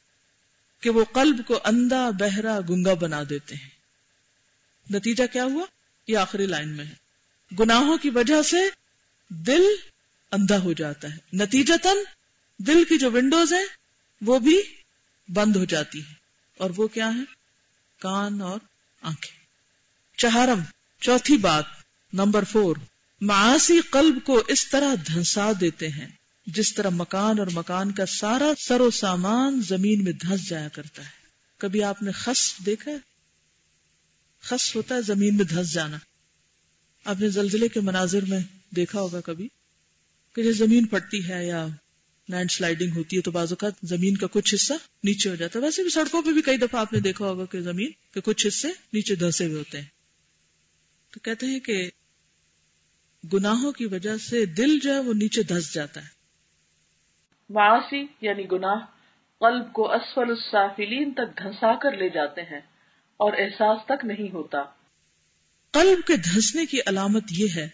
کہ 0.81 0.89
وہ 0.89 1.05
قلب 1.05 1.41
کو 1.47 1.59
اندھا، 1.63 2.09
بہرا، 2.09 2.59
گنگا 2.69 2.93
بنا 2.93 3.23
دیتے 3.29 3.55
ہیں۔ 3.55 3.69
نتیجہ 4.89 5.23
کیا 5.31 5.43
ہوا؟ 5.43 5.65
یہ 6.07 6.17
آخری 6.17 6.45
لائن 6.45 6.69
میں 6.69 6.85
ہے۔ 6.85 6.93
گناہوں 7.59 7.97
کی 7.97 8.09
وجہ 8.09 8.41
سے 8.41 8.57
دل 9.29 9.63
اندھا 10.31 10.57
ہو 10.59 10.73
جاتا 10.73 11.15
ہے۔ 11.15 11.17
نتیجتاً 11.33 11.97
دل 12.59 12.83
کی 12.83 12.97
جو 12.97 13.11
ونڈوز 13.11 13.53
ہیں 13.53 13.65
وہ 14.21 14.39
بھی 14.39 14.61
بند 15.27 15.55
ہو 15.55 15.65
جاتی 15.65 15.99
ہیں۔ 15.99 16.13
اور 16.57 16.69
وہ 16.77 16.87
کیا 16.87 17.07
ہے 17.07 17.42
کان 18.03 18.41
اور 18.41 18.60
آنکھیں۔ 19.01 19.39
چہارم، 20.17 20.60
چوتھی 21.01 21.38
بات، 21.38 21.65
نمبر 22.13 22.43
فور 22.43 22.75
معاشی 23.22 23.79
قلب 23.91 24.15
کو 24.24 24.43
اس 24.48 24.69
طرح 24.69 24.95
دھنسا 25.07 25.51
دیتے 25.62 25.89
ہیں، 25.89 26.07
جس 26.48 26.74
طرح 26.74 26.89
مکان 26.89 27.39
اور 27.39 27.48
مکان 27.53 27.91
کا 27.91 28.05
سارا 28.05 28.51
سر 28.60 28.81
و 28.81 28.91
سامان 28.91 29.62
زمین 29.62 30.03
میں 30.03 30.12
دھس 30.12 30.50
جایا 30.50 30.67
کرتا 30.67 31.03
ہے۔ 31.03 31.10
کبھی 31.57 31.83
آپ 31.83 32.03
نے 32.03 32.12
خس 32.12 32.53
دیکھا 32.65 32.91
ہے؟ 32.91 32.98
خس 34.41 34.75
ہوتا 34.75 34.95
ہے 34.95 35.01
زمین 35.01 35.38
میں 35.38 35.45
دھس 35.45 35.74
جانا۔ 35.74 35.98
آپ 37.05 37.15
نے 37.19 37.29
زلزلے 37.29 37.67
کے 37.67 37.79
مناظر 37.79 38.25
میں 38.25 38.39
دیکھا 38.75 39.00
ہوگا 39.00 39.22
کبھی 39.22 39.48
کہ 40.36 40.43
جب 40.43 40.51
زمین 40.51 40.88
پھٹتی 40.88 41.29
ہے 41.29 41.48
یا 41.48 41.67
لینڈ 42.30 42.51
سلائڈنگ 42.51 42.92
ہوتی 42.96 43.18
ہے 43.18 43.22
تو 43.22 43.32
بعض 43.32 43.51
اوقات 43.51 43.74
زمین 43.84 44.18
کا 44.18 44.27
کچھ 44.32 44.56
حصہ 44.56 44.74
نیچے 45.03 45.30
ہو 45.30 45.36
جاتا 45.36 45.60
ہے۔ 45.60 45.63
ویسے 45.63 45.82
بھی 45.82 45.89
سڑکوں 45.89 46.22
پہ 46.22 46.32
بھی 46.32 46.42
کئی 46.42 46.58
دفعہ 46.58 46.82
آپ 46.82 46.94
نے 46.94 47.00
دیکھا 47.00 47.25
ہوگا 47.25 47.46
کہ 47.46 47.60
زمین 47.60 47.92
کے 48.13 48.22
کچھ 48.22 48.48
حصے 48.48 48.68
نیچے 48.68 49.15
دھسے 49.15 49.46
ہوئے 49.46 49.60
ہوتے 49.60 49.77
ہیں۔ 49.77 49.88
تو 51.13 51.20
کہتے 51.20 51.46
ہیں 51.46 51.60
کہ 51.60 51.89
گناہوں 53.34 53.72
کی 53.72 53.86
وجہ 53.86 54.18
سے 54.18 54.46
دل 54.46 54.80
جو 54.80 54.94
ہے 54.94 55.00
وہ 55.00 55.13
نیچے 55.13 55.44
دھس 55.44 55.74
جاتا 55.74 56.03
ہے۔ 56.03 56.08
معاشی 57.50 58.06
یعنی 58.22 58.44
گناہ 58.51 58.86
قلب 59.39 59.74
کو 59.74 59.92
اسفل 59.92 60.30
السافلین 60.30 61.13
تک 61.13 61.38
دھسا 61.39 61.75
کر 61.80 61.92
لے 61.92 62.10
جاتے 62.10 62.42
ہیں 62.42 62.62
اور 63.18 63.34
احساس 63.34 63.86
تک 63.86 64.06
نہیں 64.06 64.32
ہوتا۔ 64.34 64.63
قلب 65.72 66.08
کے 66.08 66.15
دھسنے 66.15 66.65
کی 66.65 66.77
علامت 66.86 67.24
یہ 67.32 67.48
ہے 67.56 67.70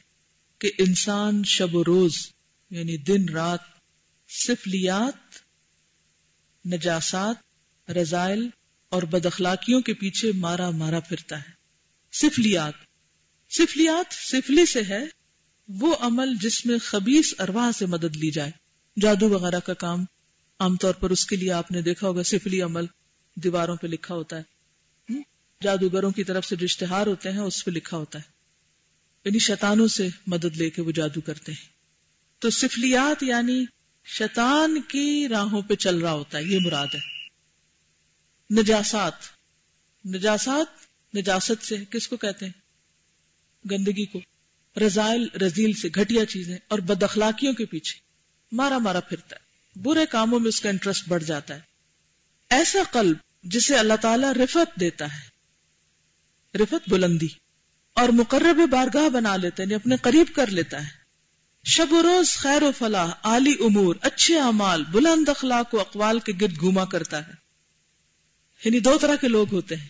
کہ 0.59 0.71
انسان 0.77 1.43
شب 1.43 1.75
و 1.75 1.83
روز 1.85 2.31
یعنی 2.69 2.97
دن 2.97 3.29
رات 3.33 3.78
سفلیات 4.29 5.35
نجاسات، 6.67 7.35
رضائل 7.91 8.49
اور 8.89 9.03
بد 9.03 9.25
اخلاقیوں 9.25 9.81
کے 9.81 9.93
پیچھے 9.93 10.31
مارا 10.31 10.69
مارا 10.69 10.99
پھرتا 10.99 11.39
ہے۔ 11.39 11.51
سفلیات 12.11 12.73
سفلیات 13.49 14.13
سفلی 14.13 14.65
سے 14.65 14.81
ہے، 14.89 15.03
وہ 15.67 15.95
عمل 15.99 16.35
جس 16.41 16.65
میں 16.65 16.77
خبیص 16.77 17.33
ارواح 17.39 17.71
سے 17.71 17.85
مدد 17.85 18.15
لی 18.15 18.31
جائے۔ 18.31 18.51
جادو 19.01 19.29
وغیرہ 19.29 19.59
کا 19.59 19.73
کام 19.73 20.05
عام 20.59 20.75
طور 20.75 20.93
پر 20.93 21.09
اس 21.09 21.25
کے 21.25 21.35
لیے 21.35 21.51
آپ 21.51 21.71
نے 21.71 21.81
دیکھا 21.81 22.07
ہوگا، 22.07 22.23
سفلی 22.23 22.61
عمل 22.61 22.85
دیواروں 23.35 23.75
پہ 23.75 23.87
لکھا 23.87 24.15
ہوتا 24.15 24.37
ہے۔ 24.37 24.59
جادوگروں 25.63 26.11
کی 26.11 26.23
طرف 26.23 26.45
سے 26.45 26.55
جو 26.55 26.63
اشتہار 26.63 27.07
ہوتے 27.07 27.31
ہیں، 27.31 27.39
اس 27.39 27.65
پہ 27.65 27.71
لکھا 27.71 27.97
ہوتا 27.97 28.19
ہے۔ 28.19 28.23
یعنی 29.25 29.39
شیطانوں 29.39 29.87
سے 29.87 30.07
مدد 30.27 30.57
لے 30.57 30.69
کے 30.69 30.81
وہ 30.81 30.91
جادو 30.91 31.21
کرتے 31.21 31.51
ہیں۔ 31.51 31.69
تو 32.39 32.49
سفلیات 32.49 33.23
یعنی 33.23 33.65
شیطان 34.05 34.81
کی 34.81 35.27
راہوں 35.29 35.61
پہ 35.61 35.75
چل 35.75 35.97
رہا 35.97 36.11
ہوتا 36.11 36.37
ہے، 36.37 36.43
یہ 36.43 36.59
مراد 36.65 36.87
ہے۔ 36.95 36.99
نجاسات۔ 38.59 39.13
نجاسات، 40.05 40.67
نجاست 41.15 41.65
سے 41.65 41.85
کس 41.85 42.07
کو 42.07 42.17
کہتے 42.17 42.45
ہیں؟ 42.45 42.53
گندگی 43.71 44.05
کو۔ 44.05 44.19
رزائل 44.79 45.27
رزیل 45.41 45.73
سے، 45.73 45.87
گھٹیا 45.95 46.25
چیزیں 46.25 46.57
اور 46.67 46.79
بد 46.79 47.03
اخلاقیوں 47.03 47.53
کے 47.53 47.65
پیچھے۔ 47.65 47.99
مارا 48.51 48.77
مارا 48.77 48.99
پھرتا 48.99 49.35
ہے۔ 49.35 49.41
برے 49.79 50.05
کاموں 50.05 50.39
میں 50.39 50.49
اس 50.49 50.61
کا 50.61 50.69
انٹرسٹ 50.69 51.07
بڑھ 51.07 51.23
جاتا 51.23 51.55
ہے۔ 51.55 51.59
ایسا 52.49 52.79
قلب 52.91 53.17
جسے 53.43 53.75
اللہ 53.75 53.93
تعالی 54.01 54.43
رفت 54.43 54.79
دیتا 54.79 55.05
ہے۔ 55.05 55.29
رفت 56.57 56.89
بلندی۔ 56.89 57.27
اور 57.93 58.09
مقرب 58.09 58.69
بارگاہ 58.69 59.09
بنا 59.09 59.35
لیتے 59.35 59.63
ہیں 59.63 59.69
یعنی 59.69 59.75
اپنے 59.75 59.95
قریب 60.01 60.27
کر 60.35 60.47
لیتا 60.47 60.87
ہے۔ 60.87 60.98
شب 61.63 61.93
و 61.93 62.03
روز 62.03 62.31
خیر 62.33 62.63
و 62.63 62.71
فلاح، 62.77 63.11
عالی 63.23 63.53
امور، 63.59 63.95
اچھے 64.01 64.39
اعمال، 64.39 64.83
بلند 64.91 65.29
اخلاق 65.29 65.73
و 65.75 65.79
اقوال 65.79 66.19
کے 66.19 66.31
گرد 66.41 66.59
گھوما 66.59 66.85
کرتا 66.85 67.27
ہے۔ 67.27 67.33
یعنی 68.65 68.79
دو 68.79 68.97
طرح 68.97 69.15
کے 69.15 69.27
لوگ 69.27 69.53
ہوتے 69.53 69.75
ہیں۔ 69.75 69.87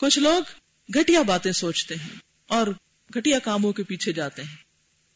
کچھ 0.00 0.18
لوگ 0.18 0.42
گھٹیا 0.94 1.22
باتیں 1.22 1.52
سوچتے 1.52 1.94
ہیں 1.94 2.16
اور 2.48 2.66
گھٹیا 3.14 3.38
کاموں 3.38 3.72
کے 3.72 3.82
پیچھے 3.82 4.12
جاتے 4.12 4.42
ہیں۔ 4.42 4.56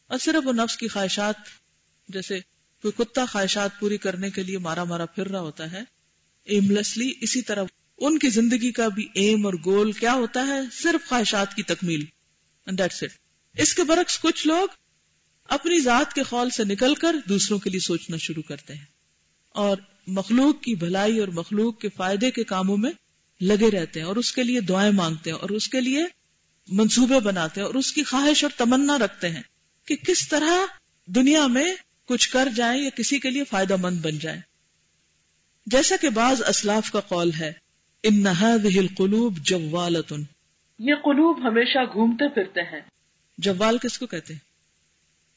اور 0.07 0.17
صرف 0.17 0.47
وہ 0.47 0.53
نفس 0.53 0.77
کی 0.77 0.87
خواہشات، 0.87 1.35
جیسے 2.07 2.39
کوئی 2.81 2.91
کتا 2.97 3.25
خواہشات 3.25 3.79
پوری 3.79 3.97
کرنے 3.97 4.29
کے 4.29 4.43
لیے 4.43 4.57
مارا 4.57 4.83
مارا 4.83 5.05
پھر 5.05 5.27
رہا 5.27 5.39
ہوتا 5.39 5.71
ہے 5.71 5.81
ایملیسلی 6.43 7.13
اسی 7.21 7.41
طرح 7.41 7.63
ان 7.97 8.19
کی 8.19 8.29
زندگی 8.29 8.71
کا 8.71 8.87
بھی 8.87 9.07
ایم 9.13 9.45
اور 9.45 9.53
گول 9.65 9.91
کیا 9.91 10.13
ہوتا 10.13 10.47
ہے؟ 10.47 10.59
صرف 10.71 11.09
خواہشات 11.09 11.55
کی 11.55 11.63
تکمیل۔ 11.63 12.05
اس 13.57 13.73
کے 13.73 13.83
برعکس 13.83 14.19
کچھ 14.19 14.47
لوگ 14.47 14.67
اپنی 15.49 15.79
ذات 15.79 16.13
کے 16.13 16.23
خول 16.23 16.49
سے 16.49 16.63
نکل 16.63 16.95
کر 16.95 17.15
دوسروں 17.29 17.59
کے 17.59 17.69
لیے 17.69 17.79
سوچنا 17.79 18.17
شروع 18.17 18.43
کرتے 18.43 18.73
ہیں 18.73 18.85
اور 19.49 19.77
مخلوق 20.07 20.61
کی 20.61 20.75
بھلائی 20.75 21.19
اور 21.19 21.27
مخلوق 21.27 21.79
کے 21.79 21.89
فائدے 21.89 22.31
کے 22.31 22.43
کاموں 22.43 22.77
میں 22.77 22.91
لگے 23.41 23.71
رہتے 23.71 23.99
ہیں 23.99 24.07
اور 24.07 24.15
اس 24.15 24.31
کے 24.31 24.43
لیے 24.43 24.61
دعائیں 24.61 24.91
مانگتے 24.91 25.31
ہیں 25.31 25.37
اور 25.37 25.49
اس 25.49 25.67
کے 25.67 25.81
لیے 25.81 26.05
منصوبے 26.67 27.19
بناتے 27.19 27.61
ہیں 27.61 27.65
اور 27.65 27.75
اس 27.75 27.91
کی 27.91 28.03
خواہش 28.03 28.43
اور 28.43 28.51
تمنا 28.57 28.99
رکھتے 28.99 29.29
ہیں 29.29 29.41
کہ 29.87 29.95
کس 29.95 30.27
طرح 30.27 30.57
دنیا 31.05 31.47
میں 31.47 31.73
کچھ 32.05 32.29
کر 32.29 32.47
جائیں 32.55 32.83
یا 32.83 32.89
کسی 32.89 33.19
کے 33.19 33.29
لیے 33.29 33.43
فائدہ 33.43 33.75
مند 33.75 33.99
بن 34.01 34.17
جائیں۔ 34.17 34.41
جیسا 35.65 35.95
کہ 36.01 36.09
بعض 36.09 36.41
اسلاف 36.49 36.91
کا 36.91 36.99
قول 36.99 37.31
ہے 37.39 37.51
ان 38.03 38.27
القلوب 38.27 39.37
جوالتن. 39.37 40.21
یہ 40.79 40.93
قلوب 40.93 41.47
ہمیشہ 41.47 41.79
گھومتے 41.93 42.29
پھرتے 42.29 42.61
ہیں۔ 42.61 42.81
جوال 43.37 43.77
کس 43.77 43.97
کو 43.97 44.05
کہتے 44.05 44.33
ہیں؟ 44.33 44.52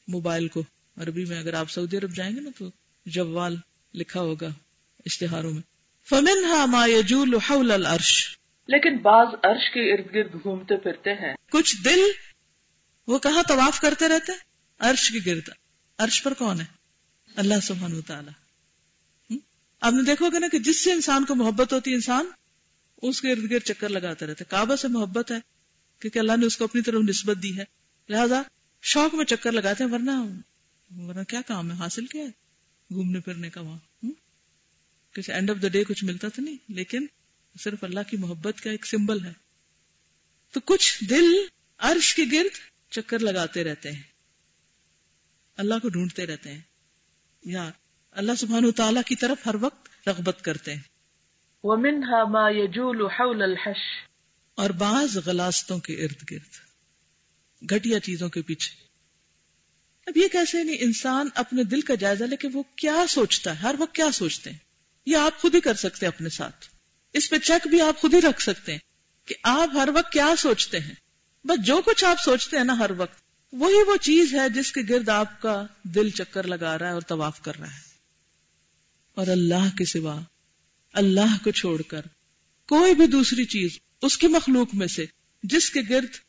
موبائل 0.07 0.47
کو۔ 0.47 0.63
عربی 0.97 1.25
میں 1.25 1.39
اگر 1.39 1.53
آپ 1.53 1.71
سعودی 1.71 1.97
عرب 1.97 2.15
جائیں 2.15 2.35
گے 2.35 2.41
نا 2.41 2.49
تو 2.57 2.71
جوال 3.05 3.55
لکھا 3.93 4.19
ہوگا 4.19 4.47
اشتہاروں 5.05 5.51
میں۔ 5.51 5.61
فمن 6.09 6.69
ما 6.71 6.87
يجول 6.87 7.35
حول 7.35 7.71
العرش۔ 7.71 8.37
لیکن 8.67 8.97
بعض 8.97 9.27
عرش 9.43 9.73
کے 9.73 9.93
ارد 9.93 10.15
گرد 10.15 10.43
گھومتے 10.43 10.77
پھرتے 10.77 11.09
ہیں۔ 11.13 11.35
کچھ 11.51 11.75
دل 11.85 11.99
وہ 13.07 13.19
کہاں 13.19 13.43
طواف 13.43 13.79
کرتے 13.79 14.07
رہتے؟ 14.07 14.31
عرش 14.79 15.11
کے 15.11 15.31
گرد۔ 15.31 15.49
عرش 15.97 16.23
پر 16.23 16.33
کون 16.33 16.61
ہے؟ 16.61 16.65
اللہ 17.35 17.53
سبحان 17.63 17.93
و 17.93 18.01
تعالی 18.01 18.31
آپ 19.81 19.93
نے 19.93 20.03
دیکھو 20.03 20.29
گے 20.29 20.39
نا 20.39 20.47
کہ 20.51 20.59
جس 20.59 20.83
سے 20.83 20.91
انسان 20.91 21.25
کو 21.25 21.35
محبت 21.35 21.73
ہوتی 21.73 21.91
ہے 21.91 21.95
انسان 21.95 22.25
اس 23.01 23.21
کے 23.21 23.31
ارد 23.31 23.51
گرد 23.51 23.61
چکر 23.61 23.89
لگاتے 23.89 24.25
رہتے۔ 24.25 24.43
کعبہ 24.43 24.75
سے 24.75 24.87
محبت 24.87 25.31
ہے 25.31 25.39
کیونکہ 25.99 26.19
اللہ 26.19 26.31
نے 26.37 26.45
اس 26.45 26.57
کو 26.57 26.63
اپنی 26.63 26.81
طرف 26.81 27.01
نسبت 27.09 27.43
دی 27.43 27.57
ہے۔ 27.57 27.63
لہذا 28.09 28.41
شوق 28.87 29.15
میں 29.15 29.25
چکر 29.25 29.51
لگاتے 29.51 29.83
ہیں 29.83 29.91
ورنہ 29.91 30.11
ورنہ 30.97 31.23
کیا 31.23 31.41
کام 31.41 31.71
ہے؟ 31.71 31.75
حاصل 31.75 32.05
کیا 32.05 32.21
ہے؟ 32.21 32.27
گھومنے 32.93 33.19
پھرنے 33.19 33.49
کا 33.49 33.61
وہاں 33.61 34.05
کسی 35.13 35.31
اینڈ 35.31 35.49
آف 35.49 35.61
دا 35.61 35.67
ڈے 35.67 35.83
کچھ 35.83 36.05
ملتا 36.05 36.27
تو 36.27 36.41
نہیں 36.41 36.57
لیکن 36.69 37.05
صرف 37.59 37.83
اللہ 37.83 37.99
کی 38.09 38.17
محبت 38.17 38.61
کا 38.61 38.71
ایک 38.71 38.85
سمبل 38.85 39.25
ہے۔ 39.25 39.33
تو 40.51 40.59
کچھ 40.59 41.03
دل 41.03 41.33
عرش 41.77 42.15
کے 42.15 42.23
گرد 42.31 42.57
چکر 42.91 43.19
لگاتے 43.19 43.63
رہتے 43.63 43.91
ہیں۔ 43.91 44.01
اللہ 45.57 45.75
کو 45.81 45.89
ڈھونڈتے 45.89 46.25
رہتے 46.25 46.53
ہیں۔ 46.53 46.61
یا 47.45 47.71
اللہ 48.11 48.31
سبحان 48.37 48.71
تعالیٰ 48.71 49.03
کی 49.03 49.15
طرف 49.15 49.47
ہر 49.47 49.55
وقت 49.55 50.09
رغبت 50.09 50.41
کرتے 50.41 50.73
ہیں۔ 50.73 50.81
وَمِنْهَا 51.63 52.23
مَا 52.23 52.49
يَجُولُ 52.49 53.11
حَوْلَ 53.19 53.43
الْحَشْ 53.43 54.07
اور 54.55 54.69
بعض 54.69 55.17
غلاستوں 55.17 55.79
کے 55.79 55.93
ارد 55.93 56.31
گرد۔ 56.31 56.66
گھٹیا 57.69 57.99
چیزوں 57.99 58.29
کے 58.29 58.41
پیچھے۔ 58.41 58.87
اب 60.05 60.17
یہ 60.17 60.27
کیسے 60.27 60.63
نہیں، 60.63 60.77
انسان 60.79 61.29
اپنے 61.35 61.63
دل 61.63 61.81
کا 61.81 61.95
جائزہ 61.95 62.23
لے 62.23 62.35
کہ 62.35 62.47
وہ 62.53 62.63
کیا 62.75 63.05
سوچتا 63.09 63.51
ہے؟ 63.51 63.55
ہر 63.55 63.75
وقت 63.79 63.95
کیا 63.95 64.11
سوچتے 64.11 64.49
ہیں؟ 64.49 64.57
یہ 65.05 65.17
آپ 65.17 65.39
خود 65.39 65.55
ہی 65.55 65.61
کر 65.61 65.73
سکتے 65.73 66.05
ہیں 66.05 66.13
اپنے 66.15 66.29
ساتھ۔ 66.29 66.65
اس 67.13 67.29
پہ 67.29 67.37
چیک 67.37 67.67
بھی 67.67 67.81
آپ 67.81 68.01
خود 68.01 68.13
ہی 68.13 68.21
رکھ 68.21 68.41
سکتے 68.41 68.71
ہیں 68.71 68.79
کہ 69.25 69.35
آپ 69.43 69.69
ہر 69.73 69.89
وقت 69.95 70.11
کیا 70.11 70.33
سوچتے 70.37 70.79
ہیں۔ 70.79 70.93
بس 71.43 71.65
جو 71.65 71.81
کچھ 71.85 72.05
آپ 72.05 72.17
سوچتے 72.25 72.57
ہیں 72.57 72.63
نا 72.63 72.79
ہر 72.79 72.91
وقت، 72.91 73.21
وہی 73.51 73.83
وہ 73.87 73.95
چیز 73.97 74.33
ہے 74.33 74.49
جس 74.49 74.71
کے 74.71 74.81
گرد 74.89 75.09
آپ 75.09 75.41
کا 75.41 75.65
دل 75.83 76.09
چکر 76.09 76.47
لگا 76.47 76.79
رہا 76.79 76.87
ہے 76.87 76.91
اور 76.91 77.01
طواف 77.01 77.41
کر 77.41 77.59
رہا 77.59 77.73
ہے۔ 77.73 77.79
اور 79.15 79.27
اللہ 79.27 79.77
کے 79.77 79.85
سوا، 79.85 80.21
اللہ 80.93 81.43
کو 81.43 81.51
چھوڑ 81.51 81.81
کر 81.81 82.01
کوئی 82.67 82.95
بھی 82.95 83.07
دوسری 83.07 83.45
چیز 83.45 83.79
اس 84.01 84.17
کی 84.17 84.27
مخلوق 84.27 84.75
میں 84.75 84.87
سے 84.87 85.05
جس 85.43 85.69
کے 85.69 85.79
گرد 85.89 86.26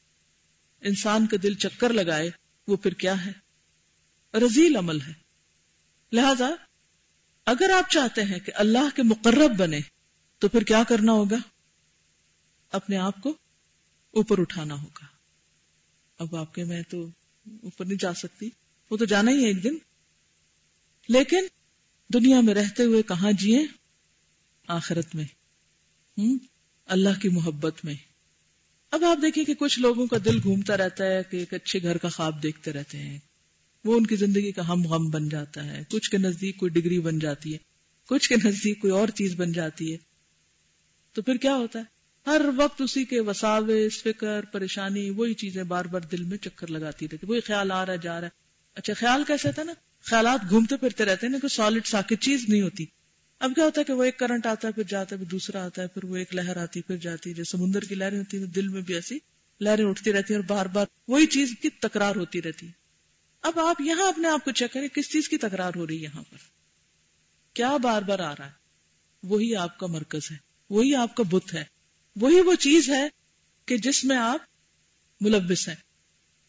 انسان 0.81 1.27
کا 1.27 1.37
دل 1.43 1.55
چکر 1.55 1.93
لگائے، 1.93 2.31
وہ 2.67 2.77
پھر 2.77 2.95
کیا 2.95 3.27
ہے؟ 3.27 3.33
رزیل 4.39 4.77
عمل 4.77 5.01
ہے۔ 5.01 5.13
لہذا، 6.13 6.49
اگر 7.47 7.71
آپ 7.71 7.91
چاہتے 7.91 8.23
ہیں 8.23 8.39
کہ 8.39 8.53
اللہ 8.55 8.97
کے 8.97 9.03
مقرب 9.03 9.59
بنے، 9.59 9.81
تو 10.39 10.49
پھر 10.49 10.63
کیا 10.63 10.83
کرنا 10.89 11.13
ہوگا؟ 11.13 11.37
اپنے 12.73 12.97
آپ 12.97 13.23
کو 13.23 13.31
اوپر 14.11 14.41
اٹھانا 14.41 14.75
ہوگا۔ 14.83 15.07
اب 16.19 16.37
آپ 16.37 16.55
کے 16.55 16.65
میں 16.65 16.83
تو 16.83 17.11
اوپر 17.45 17.85
نہیں 17.85 17.99
جا 17.99 18.15
سکتی، 18.15 18.51
وہ 18.91 18.97
تو 18.97 19.05
جانا 19.05 19.31
ہی 19.31 19.43
ہے 19.43 19.47
ایک 19.47 19.65
دن۔ 19.65 19.75
لیکن، 21.09 21.47
دنیا 22.15 22.41
میں 22.41 22.55
رہتے 22.55 22.83
ہوئے 22.83 23.03
کہاں 23.03 23.33
جیے 23.33 23.67
آخرت 24.69 25.15
میں۔ 25.15 25.25
ہوں 26.19 26.39
اللہ 26.87 27.21
کی 27.23 27.29
محبت 27.29 27.85
میں۔ 27.85 27.95
اب 28.91 29.05
آپ 29.05 29.19
دیکھیں 29.23 29.45
کہ 29.45 29.55
کچھ 29.55 29.79
لوگوں 29.79 30.07
کا 30.07 30.17
دل 30.25 30.39
گھومتا 30.43 30.77
رہتا 30.77 31.07
ہے 31.07 31.23
کہ 31.31 31.37
ایک 31.37 31.55
اچھے 31.55 31.83
گھر 31.83 31.97
کا 31.97 32.09
خواب 32.09 32.43
دیکھتے 32.43 32.73
رہتے 32.73 32.99
ہیں۔ 32.99 33.19
وہ 33.85 33.97
ان 33.97 34.07
کی 34.07 34.17
زندگی 34.17 34.53
کا 34.53 34.69
ہم 34.69 34.83
غم 34.83 35.11
بن 35.11 35.29
جاتا 35.29 35.65
ہے۔ 35.65 35.83
کچھ 35.91 36.11
کے 36.11 36.19
نزدیک 36.19 36.57
کوئی 36.57 36.71
ڈگری 36.71 37.01
بن 37.01 37.19
جاتی 37.19 37.53
ہے۔ 37.53 37.59
کچھ 38.09 38.29
کے 38.29 38.35
نزدیک 38.45 38.81
کوئی 38.81 38.93
اور 38.93 39.09
چیز 39.09 39.35
بن 39.35 39.53
جاتی 39.53 39.93
ہے۔ 39.93 39.97
تو 41.13 41.23
پھر 41.23 41.37
کیا 41.37 41.57
ہوتا 41.57 41.79
ہے؟ 41.79 41.85
ہر 42.27 42.41
وقت 42.57 42.83
اسی 42.83 43.05
کے 43.05 43.21
وساوے 43.21 43.89
فکر، 43.89 44.45
پریشانی، 44.45 45.11
وہی 45.11 45.35
چیزیں 45.35 45.63
بار 45.63 45.85
بار 45.85 46.01
دل 46.01 46.23
میں 46.23 46.39
چکر 46.39 46.67
لگاتی 46.71 47.07
رہتی 47.13 47.27
وہی 47.27 47.41
خیال 47.41 47.73
آ 47.73 47.87
رہا 47.87 47.97
جا 47.97 48.21
رہا 48.21 48.29
ہے۔ 48.29 48.43
اچھا 48.75 48.95
خیال 48.95 49.25
کیسے 49.27 49.53
تھا 49.53 49.63
نا؟ 49.63 49.73
خیالات 50.05 50.41
گھومتے 50.51 50.77
پھرتے 50.77 51.05
رہتے 51.05 51.27
ہیں 51.27 51.33
نا 51.33 51.39
کوئی 51.39 51.57
سالڈ 51.57 51.87
ساکت 51.87 52.21
چیز 52.21 52.45
نہیں 52.49 52.63
ہوتی۔ 52.63 52.87
اب 53.39 53.53
کیا 53.55 53.65
ہوتا 53.65 53.81
ہے 53.81 53.85
کہ 53.85 53.93
وہ 53.93 54.05
ایک 54.05 54.19
کرنٹ 54.19 54.47
آتا 54.47 54.69
ہے، 54.69 54.73
پھر 54.73 54.83
جاتا 54.83 55.17
ہے، 55.17 55.21
پھر 55.21 55.31
دوسرا 55.31 55.65
آتا 55.65 55.83
ہے، 55.83 55.87
پھر 55.87 56.05
وہ 56.05 56.17
ایک 56.17 56.35
لہر 56.35 56.57
آتی 56.57 56.83
پھر 56.83 56.97
جاتی 56.97 57.31
ہے 57.31 57.35
جو 57.35 57.45
سمندر 57.45 57.83
کی 57.83 57.95
لہریں 57.95 58.19
ہوتی 58.19 58.39
ہیں 58.39 58.45
دل 58.45 58.69
میں 58.69 58.81
بھی 58.81 58.95
ایسی 58.95 59.19
لہریں 59.61 59.85
اٹھتی 59.85 60.13
رہتی 60.13 60.35
ہیں 60.35 60.41
اور 60.41 60.49
بار 60.49 60.67
بار 60.67 60.87
وہی 61.09 61.27
چیز 61.27 61.57
کی 61.63 61.71
تکرار 61.71 62.17
ہوتی 62.17 62.43
رہتی 62.43 62.67
ہے۔ 62.67 62.73
اب 63.43 63.59
آپ 63.59 63.81
یہاں 63.81 64.09
اپنے 64.09 64.29
آپ 64.29 64.45
کو 64.45 64.51
چیک 64.51 64.73
کریں، 64.73 64.89
کس 64.89 65.13
چیز 65.13 65.29
کی 65.29 65.39
تکرار 65.39 65.73
ہو 65.77 65.87
رہی 65.87 65.99
ہے 65.99 66.03
یہاں 66.03 66.23
پر؟ 66.31 66.37
کیا 67.55 67.77
بار 67.77 68.03
بار 68.03 68.19
آ 68.19 68.33
رہا 68.33 68.47
ہے؟ 68.47 68.51
وہی 69.23 69.57
آپ 69.57 69.79
کا 69.79 69.87
مرکز 69.87 70.31
ہے، 70.31 70.37
وہی 70.71 70.95
آپ 70.95 71.17
کا 71.17 71.23
بت 71.23 71.55
ہے، 71.55 71.65
وہی 72.17 72.41
وہ 72.41 72.55
چیز 72.55 72.91
ہے 72.91 73.09
کہ 73.67 73.77
جس 73.77 74.05
میں 74.05 74.17
آپ 74.17 74.41
ملبس 75.21 75.69
ہیں۔ 75.69 75.77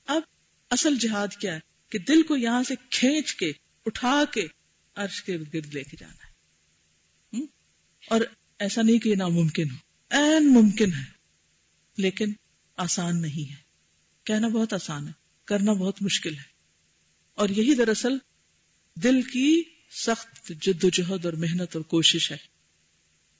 اب 0.06 0.22
اصل 0.70 0.98
جہاد 0.98 1.28
کیا 1.28 1.56
ہے؟ 1.56 1.60
کہ 1.90 2.00
دل 2.00 2.22
کو 2.22 2.38
یہاں 2.38 2.64
سے 2.64 2.76
کھینچ 2.90 3.36
کے، 3.36 3.52
اٹھا 3.86 4.24
کے 4.32 4.48
عرش 4.96 5.24
کے 5.24 5.38
گرد 5.38 5.74
لے 5.74 5.84
کے 5.84 5.98
جانا۔ 6.00 6.19
اور 8.10 8.22
ایسا 8.60 8.82
نہیں 8.82 9.00
کہ 9.00 9.10
یہ 9.10 9.16
ناممکن 9.16 9.72
ہو۔ 9.72 9.76
این 10.10 10.54
ممکن 10.54 10.94
ہے، 10.94 11.04
لیکن 11.98 12.34
آسان 12.78 13.22
نہیں 13.22 13.52
ہے۔ 13.52 13.56
کہنا 14.24 14.48
بہت 14.48 14.74
آسان 14.74 15.08
ہے، 15.08 15.14
کرنا 15.46 15.74
بہت 15.74 16.02
مشکل 16.02 16.38
ہے۔ 16.38 16.44
اور 17.34 17.50
یہی 17.50 17.76
دراصل 17.76 18.18
دل 18.96 19.22
کی 19.22 19.64
سخت 19.92 20.52
جد 20.62 20.84
و 20.84 20.90
جہد 20.90 21.26
اور 21.26 21.34
محنت 21.34 21.76
اور 21.76 21.82
کوشش 21.82 22.32
ہے۔ 22.32 22.38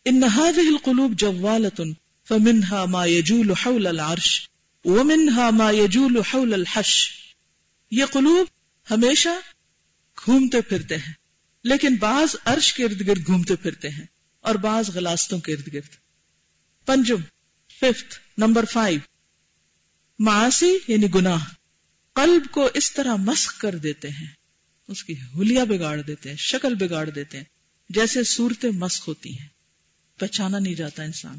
ان 0.06 0.24
هذه 0.24 0.68
القلوب 0.68 1.18
جوالة 1.18 1.92
فمنها 2.28 2.86
ما 2.86 3.06
يجول 3.06 3.52
حول 3.52 3.88
العرش، 3.88 4.50
ومنها 4.86 5.50
ما 5.50 5.72
يجول 5.72 6.22
حول 6.34 6.54
الحش۔ 6.54 7.12
یہ 7.92 8.06
قلوب 8.06 8.48
ہمیشہ 8.92 9.30
گھومتے 10.26 10.62
پھرتے 10.62 10.98
ہیں، 10.98 11.14
لیکن 11.64 11.96
بعض 11.96 12.36
عرش 12.46 12.74
کے 12.74 12.84
ارد 12.84 13.08
گرد 13.08 13.26
گھومتے 13.26 13.56
پھرتے 13.56 13.90
ہیں۔ 13.90 14.19
اور 14.42 14.56
بعض 14.56 14.90
غلاستوں 14.90 15.40
کے 15.40 15.54
ارد 15.54 15.74
گرد۔ 15.74 15.96
پنجم، 16.86 17.22
ففتھ، 17.80 18.20
نمبر 18.38 18.66
فائیو۔ 18.66 19.00
معاشی 20.20 20.78
یعنی 20.88 21.14
گناہ۔ 21.16 21.46
قلب 22.14 22.52
کو 22.52 22.70
اس 22.74 22.94
طرح 22.94 23.16
مسخ 23.16 23.58
کر 23.58 23.76
دیتے 23.76 24.10
ہیں۔ 24.10 24.28
اس 24.88 25.04
کی 25.04 25.14
ہولیا 25.14 25.64
بگاڑ 25.64 26.02
دیتے 26.02 26.30
ہیں، 26.30 26.36
شکل 26.36 26.76
بگاڑ 26.76 27.10
دیتے 27.10 27.38
ہیں، 27.38 27.46
جیسے 27.90 28.24
صورتیں 28.24 28.72
مسخ 28.72 29.08
ہوتی 29.08 29.40
ہیں۔ 29.40 29.48
پہچانا 30.20 30.60
نہیں 30.60 30.74
جاتا 30.74 31.04
انسان۔ 31.04 31.38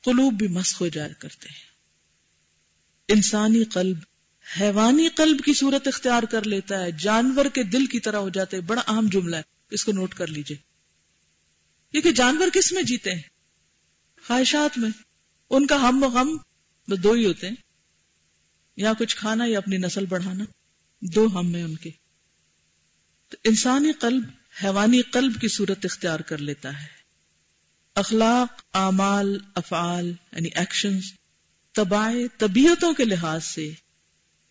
قلوب 0.00 0.34
بھی 0.34 0.48
مسخ 0.48 0.80
ہو 0.80 0.88
جایا 0.88 1.12
کرتے 1.12 1.48
ہیں۔ 1.48 1.72
انسانی 3.08 3.64
قلب 3.64 3.96
حیوانی 4.60 5.08
قلب 5.08 5.44
کی 5.44 5.54
صورت 5.54 5.88
اختیار 5.88 6.22
کر 6.22 6.42
لیتا 6.42 6.80
ہے۔ 6.80 6.92
جانور 6.92 7.44
کے 7.44 7.62
دل 7.62 7.86
کی 7.86 8.00
طرح 8.00 8.16
ہو 8.16 8.28
جاتے 8.28 8.56
ہیں۔ 8.56 8.64
بڑا 8.64 8.82
اہم 8.88 9.08
جملہ 9.12 9.36
ہے۔ 9.36 9.42
اس 9.70 9.84
کو 9.84 9.92
نوٹ 9.92 10.14
کر 10.14 10.26
لیجیے۔ 10.26 10.71
کیونکہ 11.92 12.12
جانور 12.12 12.48
کس 12.54 12.72
میں 12.72 12.82
جیتے 12.82 13.14
ہیں؟ 13.14 13.22
خواہشات 14.26 14.78
میں۔ 14.78 14.90
ان 15.50 15.66
کا 15.66 15.88
ہم 15.88 16.02
و 16.02 16.06
غم 16.06 16.36
دو 16.96 17.12
ہی 17.12 17.26
ہوتے 17.26 17.48
ہیں۔ 17.48 17.54
یا 18.76 18.92
کچھ 18.98 19.16
کھانا 19.16 19.44
یا 19.46 19.58
اپنی 19.58 19.76
نسل 19.76 20.06
بڑھانا، 20.06 20.44
دو 21.00 21.38
ہم 21.38 21.52
میں 21.52 21.62
ان 21.62 21.76
کے۔ 21.76 21.90
تو 23.28 23.36
انسانی 23.44 23.92
قلب 23.92 24.22
حیوانی 24.64 25.02
قلب 25.02 25.40
کی 25.40 25.48
صورت 25.48 25.84
اختیار 25.84 26.20
کر 26.20 26.38
لیتا 26.38 26.82
ہے۔ 26.82 26.86
اخلاق، 27.94 28.62
اعمال، 28.74 29.38
افعال 29.54 30.06
یعنی 30.06 30.48
ایکشنز 30.54 31.02
تباہ 31.72 32.14
طبیعتوں 32.38 32.92
کے 32.92 33.04
لحاظ 33.04 33.44
سے 33.44 33.70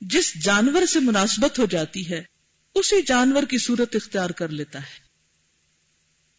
جس 0.02 0.44
جانور 0.44 0.86
سے 0.86 1.00
مناسبت 1.00 1.60
ہو 1.60 1.66
جاتی 1.66 2.10
ہے، 2.10 2.24
اسی 2.76 3.02
جانور 3.02 3.44
کی 3.44 3.58
صورت 3.58 3.96
اختیار 3.96 4.30
کر 4.30 4.50
لیتا 4.50 4.80
ہے۔ 4.80 5.11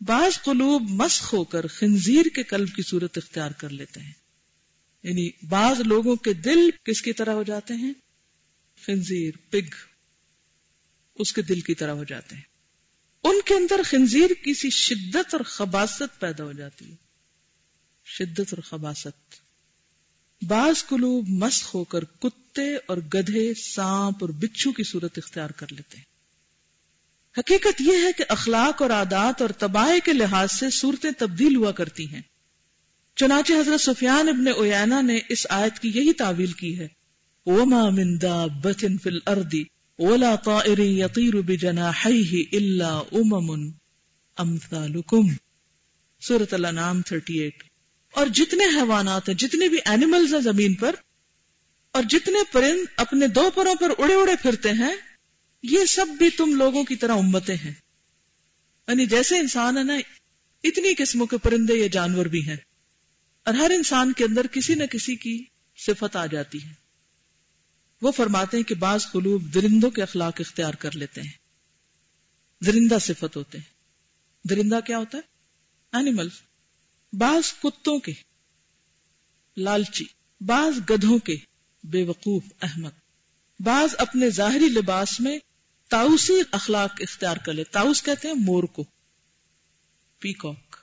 بعض 0.07 0.43
قلوب 0.45 0.83
مسخ 0.91 1.35
ہو 1.35 1.45
کر 1.45 1.67
خنزیر 1.67 2.27
کے 2.35 2.43
قلب 2.43 2.75
کی 2.75 2.83
صورت 2.83 3.19
اختیار 3.19 3.51
کر 3.51 3.69
لیتے 3.69 4.01
ہیں۔ 4.01 4.13
یعنی 5.03 5.47
بعض 5.49 5.81
لوگوں 5.81 6.17
کے 6.17 6.33
دل 6.33 6.71
کس 6.85 7.03
کی 7.03 7.13
طرح 7.13 7.31
ہو 7.31 7.43
جاتے 7.43 7.75
ہیں؟ 7.75 7.93
خنزیر، 8.87 9.35
پگ 9.51 9.75
اس 11.15 11.33
کے 11.33 11.43
دل 11.43 11.61
کی 11.61 11.75
طرح 11.75 11.91
ہو 11.91 12.05
جاتے 12.05 12.35
ہیں۔ 12.37 12.43
ان 13.25 13.41
کے 13.45 13.55
اندر 13.55 13.81
خنزیر 13.85 14.31
کسی 14.45 14.71
شدت 14.71 15.35
اور 15.35 15.41
خباست 15.41 16.21
پیدا 16.21 16.45
ہو 16.45 16.53
جاتی 16.53 16.91
ہے۔ 16.91 16.97
شدت 18.05 18.41
اور 18.41 18.63
خباست 18.63 19.35
بعض 20.43 20.85
قلوب 20.85 21.29
مسخ 21.29 21.75
ہو 21.75 21.85
کر 21.85 22.05
کتے 22.05 22.77
اور 22.77 22.97
گدھے، 22.97 23.55
سانپ 23.55 24.17
اور 24.21 24.29
بچھو 24.29 24.73
کی 24.73 24.83
صورت 24.83 25.19
اختیار 25.19 25.51
کر 25.51 25.67
لیتے 25.71 25.97
ہیں۔ 25.97 26.12
حقیقت 27.39 27.81
یہ 27.81 27.93
ہے 27.93 28.13
کہ 28.17 28.25
اخلاق 28.29 28.83
اور 28.83 28.91
عادات 28.91 29.43
اور 29.43 29.51
تباہ 29.51 29.99
کے 30.05 30.13
لحاظ 30.13 30.53
سے 30.53 30.71
صورتیں 30.71 31.11
تبدیل 31.19 31.57
ہوا 31.57 31.73
کرتی 31.73 32.07
ہیں۔ 32.07 32.23
چنانچہ 33.17 33.53
حضرت 33.53 33.81
سفیان 33.81 34.29
ابن 34.29 34.49
اویانا 34.49 35.01
نے 35.01 35.19
اس 35.29 35.47
آیت 35.51 35.79
کی 35.79 35.89
یہی 35.95 36.13
تعویل 36.13 36.53
کی 36.53 36.79
ہے۔ 36.79 36.89
وما 37.47 37.89
من 37.91 38.23
دابت 38.23 38.85
فی 39.03 39.09
الارض 39.09 39.55
ولا 39.99 40.35
طائر 40.37 40.79
یطیر 40.79 41.41
بجناحیہ 41.41 42.43
الا 42.53 42.99
امم 43.13 43.51
امثالکم 44.39 45.29
سورة 46.23 46.53
الانعام 46.53 47.01
38 47.13 47.63
اور 48.15 48.27
جتنے 48.27 48.65
حیوانات 48.65 49.29
ہیں 49.29 49.37
جتنے 49.37 49.69
بھی 49.69 49.79
اینیملز 49.85 50.35
ہیں 50.35 50.41
زمین 50.41 50.75
پر، 50.75 50.95
اور 51.95 52.03
جتنے 52.03 52.39
پرند 52.53 52.85
اپنے 52.97 53.27
دو 53.27 53.51
پروں 53.55 53.75
پر 53.75 53.93
اڑے 53.99 54.15
اڑے 54.15 54.33
پھرتے 54.43 54.73
ہیں 54.73 54.93
یہ 55.63 55.85
سب 55.85 56.07
بھی 56.19 56.31
تم 56.31 56.55
لوگوں 56.55 56.85
کی 56.85 56.97
طرح 56.97 57.13
امتیں 57.13 57.57
ہیں۔ 57.57 57.73
یعنی 58.89 59.07
جیسے 59.07 59.39
انسان 59.39 59.79
ہے 59.79 59.83
نا، 59.83 59.95
اتنی 60.65 60.95
قسموں 60.95 61.27
کے 61.27 61.39
پرندے 61.39 61.75
یا 61.75 61.87
جانور 61.87 62.27
بھی 62.27 62.49
ہیں۔ 62.49 62.57
اور 63.45 63.55
ہر 63.55 63.71
انسان 63.71 64.13
کے 64.13 64.25
اندر 64.25 64.47
کسی 64.47 64.75
نہ 64.75 64.85
کسی 64.85 65.17
کی 65.17 65.45
صفت 65.77 66.17
آ 66.17 66.27
جاتی 66.27 66.65
ہے۔ 66.65 66.73
وہ 68.03 68.13
فرماتے 68.13 68.57
ہیں 68.57 68.65
کہ 68.65 68.75
بعض 68.75 69.07
قلوب 69.13 69.55
درندوں 69.55 69.91
کے 69.91 70.03
اخلاق 70.03 70.41
اختیار 70.41 70.75
کر 70.75 70.97
لیتے 70.97 71.23
ہیں۔ 71.23 71.33
درندہ 72.65 72.99
صفت 73.01 73.37
ہوتے 73.37 73.59
ہیں۔ 73.59 73.65
درندہ 74.49 74.81
کیا 74.87 74.99
ہوتا 74.99 75.19
ہے؟ 75.19 75.23
اینیمل 75.93 76.29
بعض 77.13 77.53
کتوں 77.63 77.99
کے 77.99 78.13
لالچی، 79.57 80.05
بعض 80.41 80.91
گدھوں 80.91 81.19
کے 81.19 81.37
بے 81.83 82.03
وقوف 82.03 82.43
احمد۔ 82.63 82.91
بعض 83.61 83.95
اپنے 83.99 84.31
ظاہری 84.31 84.69
لباس 84.69 85.21
میں 85.21 85.39
تاؤسی 85.93 86.33
اخلاق 86.53 86.91
اختیار 87.01 87.37
کر 87.37 87.53
لے۔ 87.53 87.65
تاؤس 87.65 88.03
کہتے 88.03 88.29
ہیں 88.29 88.35
مور 88.35 88.65
کو۔ 88.65 88.85
پیکاک۔ 90.19 90.77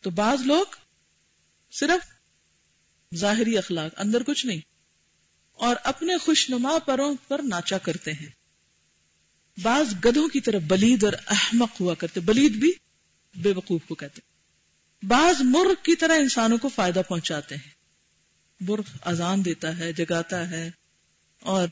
تو 0.00 0.10
بعض 0.10 0.42
لوگ 0.42 0.64
صرف 1.72 2.12
ظاہری 3.14 3.58
اخلاق، 3.58 3.92
اندر 3.96 4.22
کچھ 4.22 4.46
نہیں، 4.46 4.60
اور 5.52 5.76
اپنے 5.84 6.18
خوش 6.18 6.50
نما 6.50 6.78
پروں 6.78 7.14
پر 7.28 7.40
ناچا 7.42 7.78
کرتے 7.78 8.12
ہیں۔ 8.12 8.28
بعض 9.62 9.94
گدھوں 10.04 10.28
کی 10.28 10.40
طرح 10.40 10.58
بلید 10.66 11.04
اور 11.04 11.12
احمق 11.26 11.80
ہوا 11.80 11.94
کرتے 11.94 12.20
بلید 12.20 12.52
بھی 12.52 12.72
بے 13.34 13.52
وقوف 13.56 13.80
کو 13.88 13.94
کہتے 13.94 14.20
بعض 15.06 15.34
مرغ 15.40 15.74
کی 15.82 15.96
طرح 15.96 16.12
انسانوں 16.12 16.58
کو 16.58 16.68
فائدہ 16.68 17.02
پہنچاتے 17.08 17.54
ہیں۔ 17.54 17.70
مرغ 18.60 18.82
اذان 19.04 19.44
دیتا 19.44 19.78
ہے، 19.78 19.92
جگاتا 19.92 20.50
ہے 20.50 20.70
اور 21.40 21.68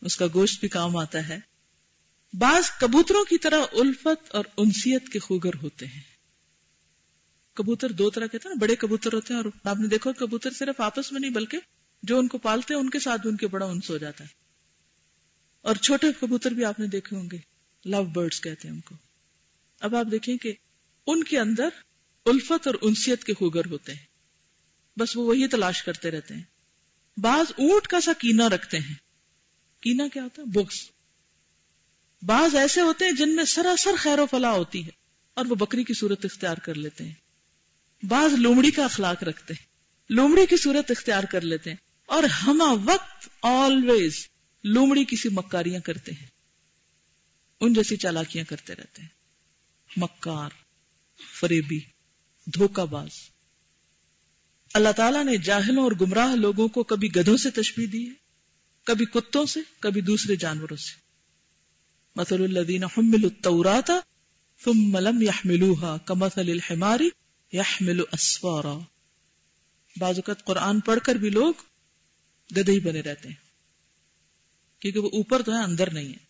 اس 0.00 0.16
کا 0.16 0.26
گوشت 0.34 0.60
بھی 0.60 0.68
کام 0.68 0.96
آتا 0.96 1.28
ہے۔ 1.28 1.49
بعض 2.32 2.70
کبوتروں 2.80 3.24
کی 3.24 3.38
طرح 3.38 3.60
الفت 3.72 4.30
اور 4.30 4.44
انسیت 4.56 5.08
کے 5.08 5.18
خوگر 5.18 5.50
ہوتے 5.62 5.86
ہیں۔ 5.86 6.00
کبوتر 7.54 7.92
دو 7.92 8.10
طرح 8.10 8.26
کے 8.26 8.38
تھے 8.38 8.48
نا، 8.48 8.54
بڑے 8.60 8.76
کبوتر 8.76 9.12
ہوتے 9.12 9.34
ہیں 9.34 9.40
اور 9.40 9.50
آپ 9.64 9.76
نے 9.80 9.86
دیکھو 9.86 10.12
کبوتر 10.12 10.50
صرف 10.50 10.80
آپس 10.80 11.12
میں 11.12 11.20
نہیں 11.20 11.30
بلکہ 11.30 11.58
جو 12.02 12.18
ان 12.18 12.28
کو 12.28 12.38
پالتے 12.38 12.74
ہیں، 12.74 12.80
ان 12.80 12.90
کے 12.90 12.98
ساتھ 12.98 13.20
بھی 13.20 13.30
ان 13.30 13.36
کے 13.36 13.46
بڑا 13.46 13.66
انس 13.66 13.90
ہو 13.90 13.98
جاتا 13.98 14.24
ہے۔ 14.24 14.28
اور 15.60 15.76
چھوٹے 15.76 16.06
کبوتر 16.20 16.50
بھی 16.50 16.64
آپ 16.64 16.80
نے 16.80 16.86
دیکھے 16.86 17.16
ہوں 17.16 17.28
گے 17.32 17.38
لو 17.84 18.04
برڈز 18.04 18.40
کہتے 18.40 18.68
ہیں 18.68 18.74
ان 18.74 18.80
کو۔ 18.80 18.94
اب 19.80 19.96
آپ 19.96 20.06
دیکھیں 20.10 20.36
کہ 20.36 20.52
ان 21.06 21.24
کے 21.24 21.38
اندر 21.38 21.68
الفت 22.26 22.66
اور 22.66 22.74
انسیت 22.82 23.24
کے 23.24 23.34
خوگر 23.34 23.66
ہوتے 23.66 23.94
ہیں۔ 23.94 24.06
بس 24.98 25.16
وہ 25.16 25.24
وہی 25.24 25.48
تلاش 25.48 25.82
کرتے 25.82 26.10
رہتے 26.10 26.34
ہیں۔ 26.34 26.42
بعض 27.16 27.52
اونٹ 27.58 27.86
کا 27.86 28.00
سا 28.00 28.12
کینا 28.12 28.48
رکھتے 28.48 28.78
ہیں۔ 28.78 28.94
کینا 29.80 30.08
کیا 30.08 30.22
ہوتا 30.22 30.42
ہے؟ 30.42 30.46
بکس۔ 30.46 30.90
بعض 32.22 32.54
ایسے 32.54 32.80
ہوتے 32.80 33.04
ہیں 33.04 33.12
جن 33.12 33.36
میں 33.36 33.44
سراسر 33.44 33.90
خیر 33.98 34.18
و 34.18 34.26
فلاح 34.26 34.50
ہوتی 34.50 34.84
ہے 34.86 34.90
اور 35.34 35.46
وہ 35.46 35.54
بکری 35.54 35.84
کی 35.84 35.94
صورت 35.94 36.24
اختیار 36.24 36.56
کر 36.56 36.74
لیتے 36.74 37.04
ہیں۔ 37.04 37.14
بعض 38.02 38.32
لومڑی 38.32 38.70
کا 38.70 38.84
اخلاق 38.84 39.22
رکھتے 39.22 39.54
ہیں۔ 39.54 39.66
لومڑی 40.10 40.46
کی 40.46 40.56
صورت 40.56 40.90
اختیار 40.90 41.24
کر 41.24 41.40
لیتے 41.40 41.70
ہیں 41.70 41.76
اور 42.06 42.22
ہما 42.22 42.72
وقت 42.84 43.28
آلویز 43.42 44.26
لومڑی 44.64 45.04
کسی 45.08 45.28
مکاریاں 45.32 45.80
کرتے 45.80 46.12
ہیں۔ 46.12 46.26
ان 47.60 47.72
جیسی 47.72 47.96
چالاکیاں 47.96 48.44
کرتے 48.44 48.74
رہتے 48.74 49.02
ہیں۔ 49.02 49.08
مکار، 49.96 50.50
فریبی، 51.40 51.80
دھوکہ 52.46 52.86
باز۔ 52.86 53.08
اللہ 54.74 54.92
تعالیٰ 54.96 55.24
نے 55.24 55.36
جاہلوں 55.36 55.82
اور 55.82 55.92
گمراہ 56.00 56.34
لوگوں 56.34 56.68
کو 56.68 56.82
کبھی 56.82 57.16
گدھوں 57.16 57.36
سے 57.36 57.50
تشبیح 57.50 57.86
دی 57.92 58.08
ہے، 58.08 58.14
کبھی 58.84 59.04
کتوں 59.04 59.46
سے، 59.46 59.60
کبھی 59.80 60.00
دوسرے 60.00 60.36
جانوروں 60.36 60.76
سے۔ 60.76 61.09
مثل 62.20 62.42
الذین 62.42 62.84
حملوا 62.84 63.30
التوراۃ 63.32 64.00
ثم 64.64 64.98
لم 64.98 65.22
يحملوها 65.22 65.96
كمثل 65.96 66.50
الحمار 66.50 67.00
يحمل 67.52 68.00
اسفارا 68.12 68.78
بعض 69.96 70.16
اوقات 70.16 70.44
قرآن 70.44 70.80
پڑھ 70.80 71.00
کر 71.00 71.14
بھی 71.14 71.30
لوگ 71.30 71.54
گدے 72.56 72.72
ہی 72.72 72.80
بنے 72.80 73.00
رہتے 73.00 73.28
ہیں۔ 73.28 73.34
کیونکہ 74.80 75.00
وہ 75.00 75.08
اوپر 75.12 75.42
تو 75.42 75.52
ہے، 75.52 75.62
اندر 75.62 75.92
نہیں 75.92 76.08
ہے۔ 76.08 76.24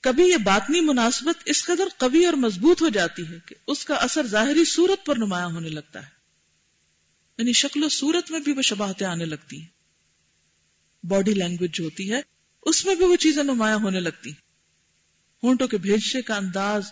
کبھی 0.00 0.24
یہ 0.24 0.36
باطنی 0.36 0.80
مناسبت 0.80 1.42
اس 1.46 1.64
قدر 1.64 1.84
قوی 1.98 2.24
اور 2.24 2.34
مضبوط 2.34 2.82
ہو 2.82 2.88
جاتی 2.88 3.28
ہے 3.28 3.38
کہ 3.46 3.54
اس 3.66 3.84
کا 3.84 3.94
اثر 3.94 4.26
ظاہری 4.26 4.64
صورت 4.64 5.06
پر 5.06 5.16
نمایاں 5.16 5.50
ہونے 5.50 5.68
لگتا 5.68 6.02
ہے۔ 6.02 6.10
یعنی 7.38 7.52
شکل 7.52 7.82
و 7.82 7.88
صورت 7.88 8.30
میں 8.30 8.40
بھی 8.40 8.52
وہ 8.52 8.62
شباہتیں 8.62 9.06
آنے 9.06 9.24
لگتی 9.24 9.60
ہیں۔ 9.60 9.66
باڈی 11.06 11.34
لینگویج 11.34 11.74
جو 11.74 11.84
ہوتی 11.84 12.12
ہے، 12.12 12.20
اس 12.62 12.84
میں 12.84 12.94
بھی 12.94 13.04
وہ 13.04 13.16
چیزیں 13.16 13.42
نمایاں 13.42 13.78
ہونے 13.78 14.00
لگتی 14.00 14.30
ہونٹوں 15.42 15.68
کے 15.68 15.78
بھیجنے 15.78 16.22
کا 16.22 16.36
انداز، 16.36 16.82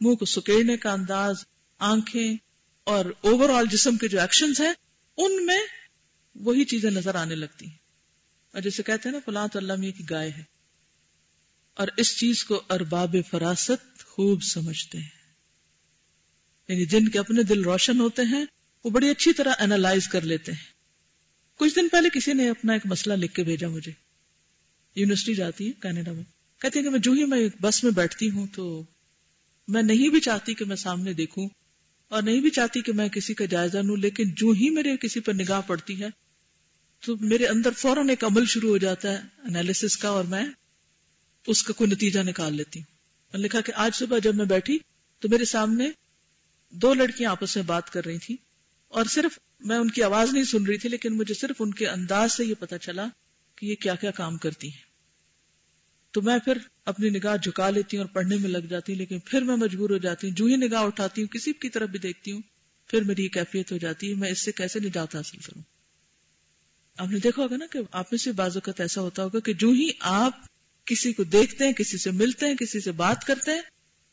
منہ 0.00 0.14
کو 0.14 0.24
سکیڑنے 0.24 0.76
کا 0.76 0.92
انداز، 0.92 1.34
آنکھیں 1.78 2.36
اور 2.84 3.04
اوور 3.20 3.48
آل 3.48 3.66
جسم 3.66 3.96
کے 3.96 4.08
جو 4.08 4.20
ایکشنز 4.20 4.60
ہیں، 4.60 4.72
ان 5.16 5.46
میں 5.46 5.58
وہی 6.34 6.64
چیزیں 6.64 6.90
نظر 6.90 7.14
آنے 7.14 7.34
لگتی 7.34 7.66
ہیں۔ 7.66 7.76
اور 8.52 8.62
جیسے 8.62 8.82
کہتے 8.82 9.08
ہیں 9.08 9.16
نا، 9.16 9.18
فلاں 9.24 9.48
تو 9.48 9.58
اللہ 9.58 9.72
کی 9.72 10.04
گائے 10.10 10.30
ہے۔ 10.30 10.42
اور 11.74 11.88
اس 11.96 12.16
چیز 12.16 12.44
کو 12.44 12.62
ارباب 12.70 13.16
فراست 13.30 14.04
خوب 14.04 14.42
سمجھتے 14.42 14.98
ہیں۔ 14.98 15.08
یعنی 16.68 16.86
جن 16.86 17.08
کے 17.08 17.18
اپنے 17.18 17.42
دل 17.42 17.62
روشن 17.62 18.00
ہوتے 18.00 18.22
ہیں، 18.22 18.44
وہ 18.84 18.90
بڑی 18.90 19.10
اچھی 19.10 19.32
طرح 19.32 19.52
اینالائز 19.58 20.08
کر 20.08 20.20
لیتے 20.20 20.52
ہیں۔ 20.52 20.72
کچھ 21.54 21.74
دن 21.74 21.88
پہلے 21.88 22.08
کسی 22.14 22.32
نے 22.32 22.50
اپنا 22.50 22.72
ایک 22.72 22.82
مسئلہ 22.84 23.14
لکھ 23.14 23.34
کے 23.34 23.42
بھیجا 23.42 23.68
مجھے۔ 23.68 23.92
یونیورسٹی 24.94 25.34
جاتی 25.34 25.66
ہے 25.66 25.72
کینیڈا 25.72 26.12
میں۔ 26.12 26.35
کہتے 26.60 26.78
ہیں 26.78 26.84
کہ 26.84 26.90
میں 26.90 26.98
جو 26.98 27.12
ہی 27.12 27.24
میں 27.24 27.48
بس 27.60 27.84
میں 27.84 27.92
بیٹھتی 27.92 28.30
ہوں 28.30 28.46
تو 28.52 28.82
میں 29.68 29.82
نہیں 29.82 30.08
بھی 30.08 30.20
چاہتی 30.20 30.54
کہ 30.54 30.64
میں 30.64 30.76
سامنے 30.76 31.12
دیکھوں 31.12 31.48
اور 32.10 32.22
نہیں 32.22 32.40
بھی 32.40 32.50
چاہتی 32.50 32.80
کہ 32.82 32.92
میں 32.92 33.08
کسی 33.08 33.34
کا 33.34 33.44
جائزہ 33.44 33.78
لوں، 33.78 33.96
لیکن 33.96 34.24
جو 34.36 34.50
ہی 34.50 34.70
میرے 34.70 34.96
کسی 34.96 35.20
پر 35.20 35.34
نگاہ 35.34 35.60
پڑتی 35.66 36.00
ہے 36.02 36.08
تو 37.02 37.16
میرے 37.20 37.46
اندر 37.46 37.70
فوراً 37.70 38.08
ایک 38.08 38.24
عمل 38.24 38.44
شروع 38.44 38.70
ہو 38.70 38.78
جاتا 38.78 39.12
ہے 39.12 39.18
انالیس 39.44 39.96
کا 39.96 40.08
اور 40.08 40.24
میں 40.24 40.44
اس 41.46 41.62
کا 41.62 41.72
کوئی 41.72 41.90
نتیجہ 41.90 42.20
نکال 42.20 42.54
لیتی 42.54 42.80
ہوں۔ 42.80 43.38
لکھا 43.38 43.60
کہ 43.60 43.72
آج 43.76 43.94
صبح 43.94 44.18
جب 44.18 44.34
میں 44.34 44.44
بیٹھی 44.44 44.78
تو 45.22 45.28
میرے 45.28 45.44
سامنے 45.44 45.90
دو 46.72 46.94
لڑکیاں 46.94 47.30
آپس 47.30 47.56
میں 47.56 47.64
بات 47.64 47.90
کر 47.90 48.04
رہی 48.04 48.18
تھی 48.18 48.36
اور 48.92 49.04
صرف 49.04 49.38
میں 49.60 49.76
ان 49.76 49.90
کی 49.90 50.02
آواز 50.02 50.32
نہیں 50.32 50.44
سن 50.44 50.66
رہی 50.66 50.78
تھی، 50.78 50.88
لیکن 50.88 51.16
مجھے 51.16 51.34
صرف 51.34 51.56
ان 51.58 51.74
کے 51.74 51.88
انداز 51.88 52.32
سے 52.32 52.44
یہ 52.44 52.54
پتا 52.58 52.78
چلا 52.78 53.06
کہ 53.56 53.66
یہ 53.66 53.74
کیا 53.74 53.94
کیا 53.94 54.10
کام 54.10 54.36
کرتی 54.36 54.68
ہیں۔ 54.68 54.85
تو 56.16 56.22
میں 56.22 56.38
پھر 56.38 56.58
اپنی 56.84 57.10
نگاہ 57.10 57.36
جھکا 57.36 57.70
لیتی 57.70 57.96
ہوں 57.96 58.04
اور 58.04 58.14
پڑھنے 58.14 58.36
میں 58.36 58.50
لگ 58.50 58.58
جاتی 58.58 58.92
ہوں، 58.92 58.98
لیکن 58.98 59.18
پھر 59.18 59.42
میں 59.42 59.56
مجبور 59.56 59.90
ہو 59.90 59.96
جاتی 59.96 60.28
ہوں، 60.28 60.34
جو 60.34 60.44
ہی 60.44 60.56
نگاہ 60.56 60.80
اٹھاتی 60.80 61.22
ہوں، 61.22 61.28
کسی 61.28 61.52
کی 61.52 61.68
طرف 61.68 61.88
بھی 61.88 61.98
دیکھتی 61.98 62.32
ہوں، 62.32 62.42
پھر 62.88 63.04
میری 63.04 63.24
یہ 63.24 63.28
کیفیت 63.28 63.72
ہو 63.72 63.76
جاتی 63.76 64.10
ہے، 64.10 64.14
میں 64.14 64.30
اس 64.30 64.44
سے 64.44 64.52
کیسے 64.52 64.80
نجات 64.80 65.16
حاصل 65.16 65.38
کروں؟ 65.38 65.62
آپ 66.96 67.08
نے 67.10 67.18
دیکھا 67.18 67.42
ہوگا 67.42 67.56
نا 67.56 67.66
کہ 67.72 67.78
آپ 67.92 68.04
میں 68.10 68.18
سے 68.18 68.32
بعض 68.32 68.56
اوقات 68.56 68.80
ایسا 68.80 69.00
ہوتا 69.00 69.22
ہوگا 69.22 69.40
کہ 69.40 69.52
جو 69.52 69.70
ہی 69.70 69.88
آپ 70.00 70.32
کسی 70.84 71.12
کو 71.12 71.24
دیکھتے 71.24 71.64
ہیں، 71.64 71.72
کسی 71.72 71.98
سے 71.98 72.10
ملتے 72.10 72.46
ہیں، 72.46 72.54
کسی 72.54 72.80
سے 72.80 72.92
بات 72.92 73.24
کرتے 73.24 73.50
ہیں، 73.50 73.60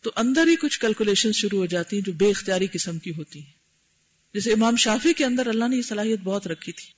تو 0.01 0.11
اندر 0.15 0.47
ہی 0.47 0.55
کچھ 0.55 0.79
کیلکولیشن 0.79 1.31
شروع 1.31 1.59
ہو 1.59 1.65
جاتی 1.65 1.95
ہیں 1.95 2.03
جو 2.03 2.13
بے 2.13 2.29
اختیاری 2.29 2.67
قسم 2.73 2.99
کی 2.99 3.11
ہوتی 3.17 3.39
ہیں۔ 3.39 3.51
جیسے 4.33 4.53
امام 4.53 4.75
شافی 4.75 5.13
کے 5.13 5.25
اندر 5.25 5.47
اللہ 5.47 5.65
نے 5.67 5.77
یہ 5.77 5.81
صلاحیت 5.81 6.19
بہت 6.23 6.47
رکھی 6.47 6.71
تھی 6.71 6.91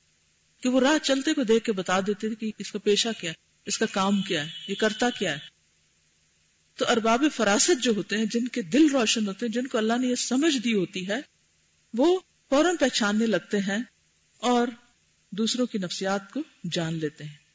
کہ 0.61 0.69
وہ 0.69 0.79
راہ 0.79 0.97
چلتے 1.03 1.33
کو 1.33 1.43
دیکھ 1.43 1.63
کے 1.63 1.71
بتا 1.71 1.99
دیتے 1.99 2.27
تھے 2.27 2.35
کہ 2.35 2.51
اس 2.57 2.71
کا 2.71 2.79
پیشہ 2.79 3.07
کیا 3.21 3.31
ہے۔ 3.31 3.44
اس 3.65 3.77
کا 3.77 3.85
کام 3.85 4.21
کیا 4.21 4.45
ہے؟ 4.45 4.49
یہ 4.67 4.75
کرتا 4.75 5.09
کیا 5.09 5.31
ہے؟ 5.31 5.39
تو 6.75 6.85
ارباب 6.87 7.23
فراست 7.35 7.83
جو 7.83 7.91
ہوتے 7.95 8.17
ہیں، 8.17 8.25
جن 8.25 8.47
کے 8.47 8.61
دل 8.61 8.87
روشن 8.91 9.27
ہوتے 9.27 9.45
ہیں، 9.45 9.53
جن 9.53 9.67
کو 9.67 9.77
اللہ 9.77 9.93
نے 10.01 10.07
یہ 10.07 10.15
سمجھ 10.15 10.57
دی 10.57 10.73
ہوتی 10.73 11.07
ہے، 11.07 11.21
وہ 11.93 12.19
فوراً 12.49 12.75
پہچاننے 12.75 13.25
لگتے 13.25 13.59
ہیں 13.59 13.77
اور 14.37 14.67
دوسروں 15.31 15.65
کی 15.65 15.77
نفسیات 15.77 16.31
کو 16.31 16.43
جان 16.71 16.93
لیتے 16.93 17.23
ہیں۔ 17.23 17.45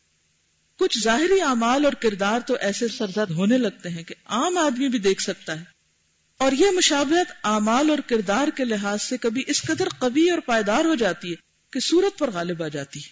کچھ 0.79 0.99
ظاہری 0.99 1.41
اعمال 1.41 1.85
اور 1.85 1.93
کردار 1.93 2.41
تو 2.41 2.55
ایسے 2.61 2.89
سرزد 2.89 3.31
ہونے 3.31 3.59
لگتے 3.59 3.89
ہیں 3.89 4.03
کہ 4.03 4.15
عام 4.25 4.59
آدمی 4.59 4.89
بھی 4.89 4.99
دیکھ 4.99 5.23
سکتا 5.23 5.59
ہے۔ 5.61 5.65
اور 6.39 6.53
یہ 6.53 6.71
مشابہت 6.71 7.33
اعمال 7.45 7.91
اور 7.91 7.99
کردار 7.99 8.49
کے 8.57 8.65
لحاظ 8.65 9.03
سے 9.03 9.17
کبھی 9.17 9.43
اس 9.47 9.63
قدر 9.63 9.89
قوی 9.99 10.31
اور 10.31 10.39
پائیدار 10.39 10.85
ہو 10.85 10.95
جاتی 10.95 11.31
ہے 11.31 11.35
کہ 11.73 11.81
صورت 11.81 12.19
پر 12.19 12.31
غالب 12.31 12.63
آ 12.63 12.69
جاتی 12.69 13.01
ہے۔ 13.01 13.09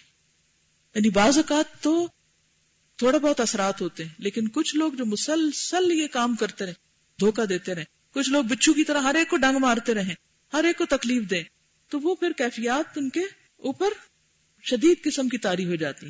یعنی 0.95 1.09
بعض 1.09 1.37
اوقات 1.37 1.83
تو 1.83 2.07
تھوڑا 2.99 3.17
بہت 3.17 3.39
اثرات 3.39 3.81
ہوتے 3.81 4.03
ہیں، 4.03 4.13
لیکن 4.19 4.47
کچھ 4.49 4.75
لوگ 4.75 4.93
جو 4.93 5.05
مسلسل 5.05 5.91
یہ 5.91 6.07
کام 6.11 6.35
کرتے 6.35 6.65
رہے، 6.65 6.73
دھوکہ 7.19 7.45
دیتے 7.45 7.75
رہے، 7.75 7.83
کچھ 8.15 8.29
لوگ 8.29 8.43
بچھو 8.45 8.73
کی 8.73 8.83
طرح 8.83 9.01
ہر 9.01 9.15
ایک 9.15 9.29
کو 9.29 9.37
ڈنگ 9.37 9.59
مارتے 9.59 9.93
رہے، 9.93 10.13
ہر 10.53 10.63
ایک 10.63 10.77
کو 10.77 10.85
تکلیف 10.89 11.29
دیں 11.29 11.43
تو 11.91 11.99
وہ 11.99 12.15
پھر 12.15 12.31
کیفیات 12.37 12.97
ان 12.97 13.09
کے 13.09 13.21
اوپر 13.61 13.93
شدید 14.63 15.03
قسم 15.03 15.29
کی 15.29 15.37
تاری 15.37 15.65
ہو 15.65 15.75
جاتی 15.75 16.07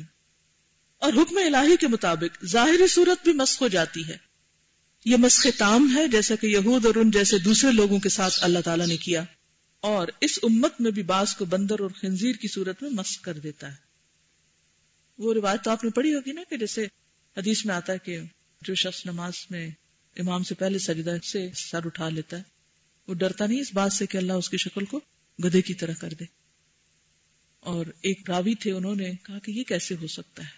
اور 1.02 1.12
حکم 1.12 1.38
الہی 1.38 1.76
کے 1.76 1.88
مطابق 1.88 2.44
ظاہری 2.46 2.86
صورت 2.86 3.22
بھی 3.24 3.32
مسخ 3.32 3.62
ہو 3.62 3.68
جاتی 3.68 4.08
ہے۔ 4.08 4.16
یہ 5.06 5.16
مسخ 5.16 5.46
تام 5.58 5.88
ہے 5.94 6.06
جیسا 6.08 6.34
کہ 6.34 6.46
یہود 6.46 6.86
اور 6.86 6.94
ان 6.94 7.10
جیسے 7.10 7.38
دوسرے 7.38 7.70
لوگوں 7.72 7.98
کے 7.98 8.08
ساتھ 8.08 8.38
اللہ 8.40 8.58
تعالیٰ 8.64 8.86
نے 8.86 8.96
کیا، 8.96 9.22
اور 9.82 10.08
اس 10.20 10.38
امت 10.42 10.80
میں 10.80 10.90
بھی 10.90 11.02
باس 11.02 11.34
کو 11.36 11.44
بندر 11.44 11.80
اور 11.80 11.90
خنزیر 11.90 12.36
کی 12.36 12.48
صورت 12.48 12.82
میں 12.82 12.90
مسخ 12.90 13.22
کر 13.22 13.38
دیتا 13.38 13.68
ہے۔ 13.68 13.89
وہ 15.20 15.34
روایت 15.34 15.64
تو 15.64 15.70
آپ 15.70 15.84
نے 15.84 15.90
پڑھی 15.90 16.14
ہوگی 16.14 16.32
نا 16.32 16.42
کہ 16.50 16.56
جیسے 16.56 16.84
حدیث 17.36 17.66
میں 17.66 17.74
آتا 17.74 17.92
ہے 17.92 17.98
کہ 17.98 18.20
جو 18.62 18.74
شخص 18.74 19.06
نماز 19.06 19.32
میں 19.50 19.70
امام 20.16 20.42
سے 20.42 20.54
پہلے 20.54 20.78
سجدہ 20.78 21.16
سے 21.32 21.50
سر 21.54 21.86
اٹھا 21.86 22.08
لیتا 22.08 22.38
ہے، 22.38 22.42
وہ 23.08 23.14
ڈرتا 23.14 23.46
نہیں 23.46 23.60
اس 23.60 23.74
بات 23.74 23.92
سے 23.92 24.06
کہ 24.06 24.16
اللہ 24.16 24.32
اس 24.32 24.50
کی 24.50 24.56
شکل 24.56 24.84
کو 24.84 25.00
گدے 25.44 25.62
کی 25.62 25.74
طرح 25.74 25.92
کر 25.92 26.10
دے۔ 26.10 26.24
اور 27.60 27.86
ایک 27.86 28.30
راوی 28.30 28.54
تھے، 28.54 28.72
انہوں 28.72 28.94
نے 28.94 29.12
کہا 29.22 29.38
کہ 29.38 29.50
یہ 29.50 29.62
کیسے 29.62 29.94
ہو 29.94 30.06
سکتا 30.06 30.42
ہے؟ 30.42 30.48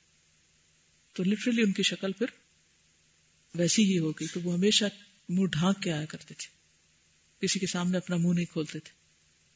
تو 1.15 1.25
لٹرلی 1.25 1.63
ان 1.63 1.73
کی 1.73 1.83
شکل 1.83 2.13
پھر 2.13 2.27
ویسی 3.55 3.85
ہی 3.85 3.99
ہو 3.99 4.11
گئی 4.11 4.27
تو 4.27 4.41
وہ 4.41 4.55
ہمیشہ 4.55 4.85
منہ 5.29 5.47
ڈھانک 5.47 5.83
کے 5.83 5.93
آیا 5.93 6.05
کرتے 6.05 6.35
تھے۔ 6.35 6.51
کسی 7.41 7.59
کے 7.59 7.67
سامنے 7.67 7.97
اپنا 7.97 8.17
منہ 8.17 8.33
نہیں 8.33 8.53
کھولتے 8.53 8.79
تھے۔ 8.79 8.93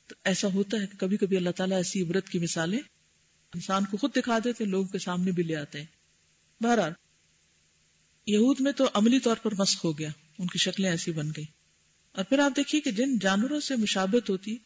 تو 0.07 0.15
ایسا 0.25 0.49
ہوتا 0.49 0.81
ہے 0.81 0.87
کہ 0.87 0.99
کبھی 0.99 1.17
کبھی 1.17 1.37
اللہ 1.37 1.51
تعالیٰ 1.51 1.77
ایسی 1.77 2.03
عبرت 2.03 2.29
کی 2.29 2.39
مثالیں 2.39 2.96
انسان 3.55 3.85
کو 3.85 3.97
خود 3.97 4.17
دکھا 4.17 4.39
دیتے 4.45 4.65
ہیں 4.65 4.71
لوگوں 4.71 4.89
کے 4.89 4.99
سامنے 4.99 5.33
بھی 5.33 5.43
لے 5.43 5.57
آتے۔ 5.57 5.79
ہیں 5.79 5.87
بہرحال، 6.63 6.93
یہود 8.27 8.57
میں 8.61 8.73
تو 8.73 8.89
عملی 8.95 9.19
طور 9.19 9.37
پر 9.37 9.55
مسخ 9.55 9.85
ہو 9.85 9.99
گیا۔ 9.99 10.09
ان 10.39 10.47
کی 10.47 10.59
شکلیں 10.59 10.91
ایسی 10.91 11.13
بن 11.13 11.29
گئی 11.37 11.45
اور 12.13 12.25
پھر 12.25 12.39
آپ 12.39 12.53
دیکھیے 12.57 12.81
کہ 12.81 12.91
جن 12.91 13.19
جانوروں 13.19 13.61
سے 13.61 13.77
مشابت 13.77 14.31
ہوتی، 14.31 14.57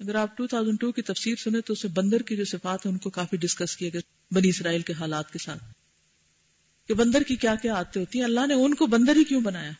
اگر 0.00 0.14
آپ 0.14 0.38
2002 0.38 0.92
کی 0.92 1.02
تفسیر 1.02 1.34
سنیں 1.36 1.60
تو 1.60 1.72
اسے 1.72 1.88
بندر 1.88 2.22
کی 2.22 2.36
جو 2.36 2.44
صفات 2.44 2.86
ہیں، 2.86 2.92
ان 2.92 2.98
کو 2.98 3.10
کافی 3.10 3.36
ڈسکس 3.36 3.76
کیے 3.76 3.90
گئے 3.92 4.00
بنی 4.30 4.48
اسرائیل 4.48 4.82
کے 4.82 4.92
حالات 4.92 5.32
کے 5.32 5.38
ساتھ۔ 5.38 5.64
کہ 6.88 6.94
بندر 6.94 7.22
کی 7.22 7.36
کیا 7.36 7.54
کیا 7.54 7.74
آتے 7.74 8.00
ہوتی 8.00 8.18
ہیں؟ 8.18 8.24
اللہ 8.24 8.46
نے 8.46 8.54
ان 8.54 8.74
کو 8.74 8.86
بندر 8.86 9.16
ہی 9.16 9.24
کیوں 9.24 9.40
بنایا؟ 9.40 9.70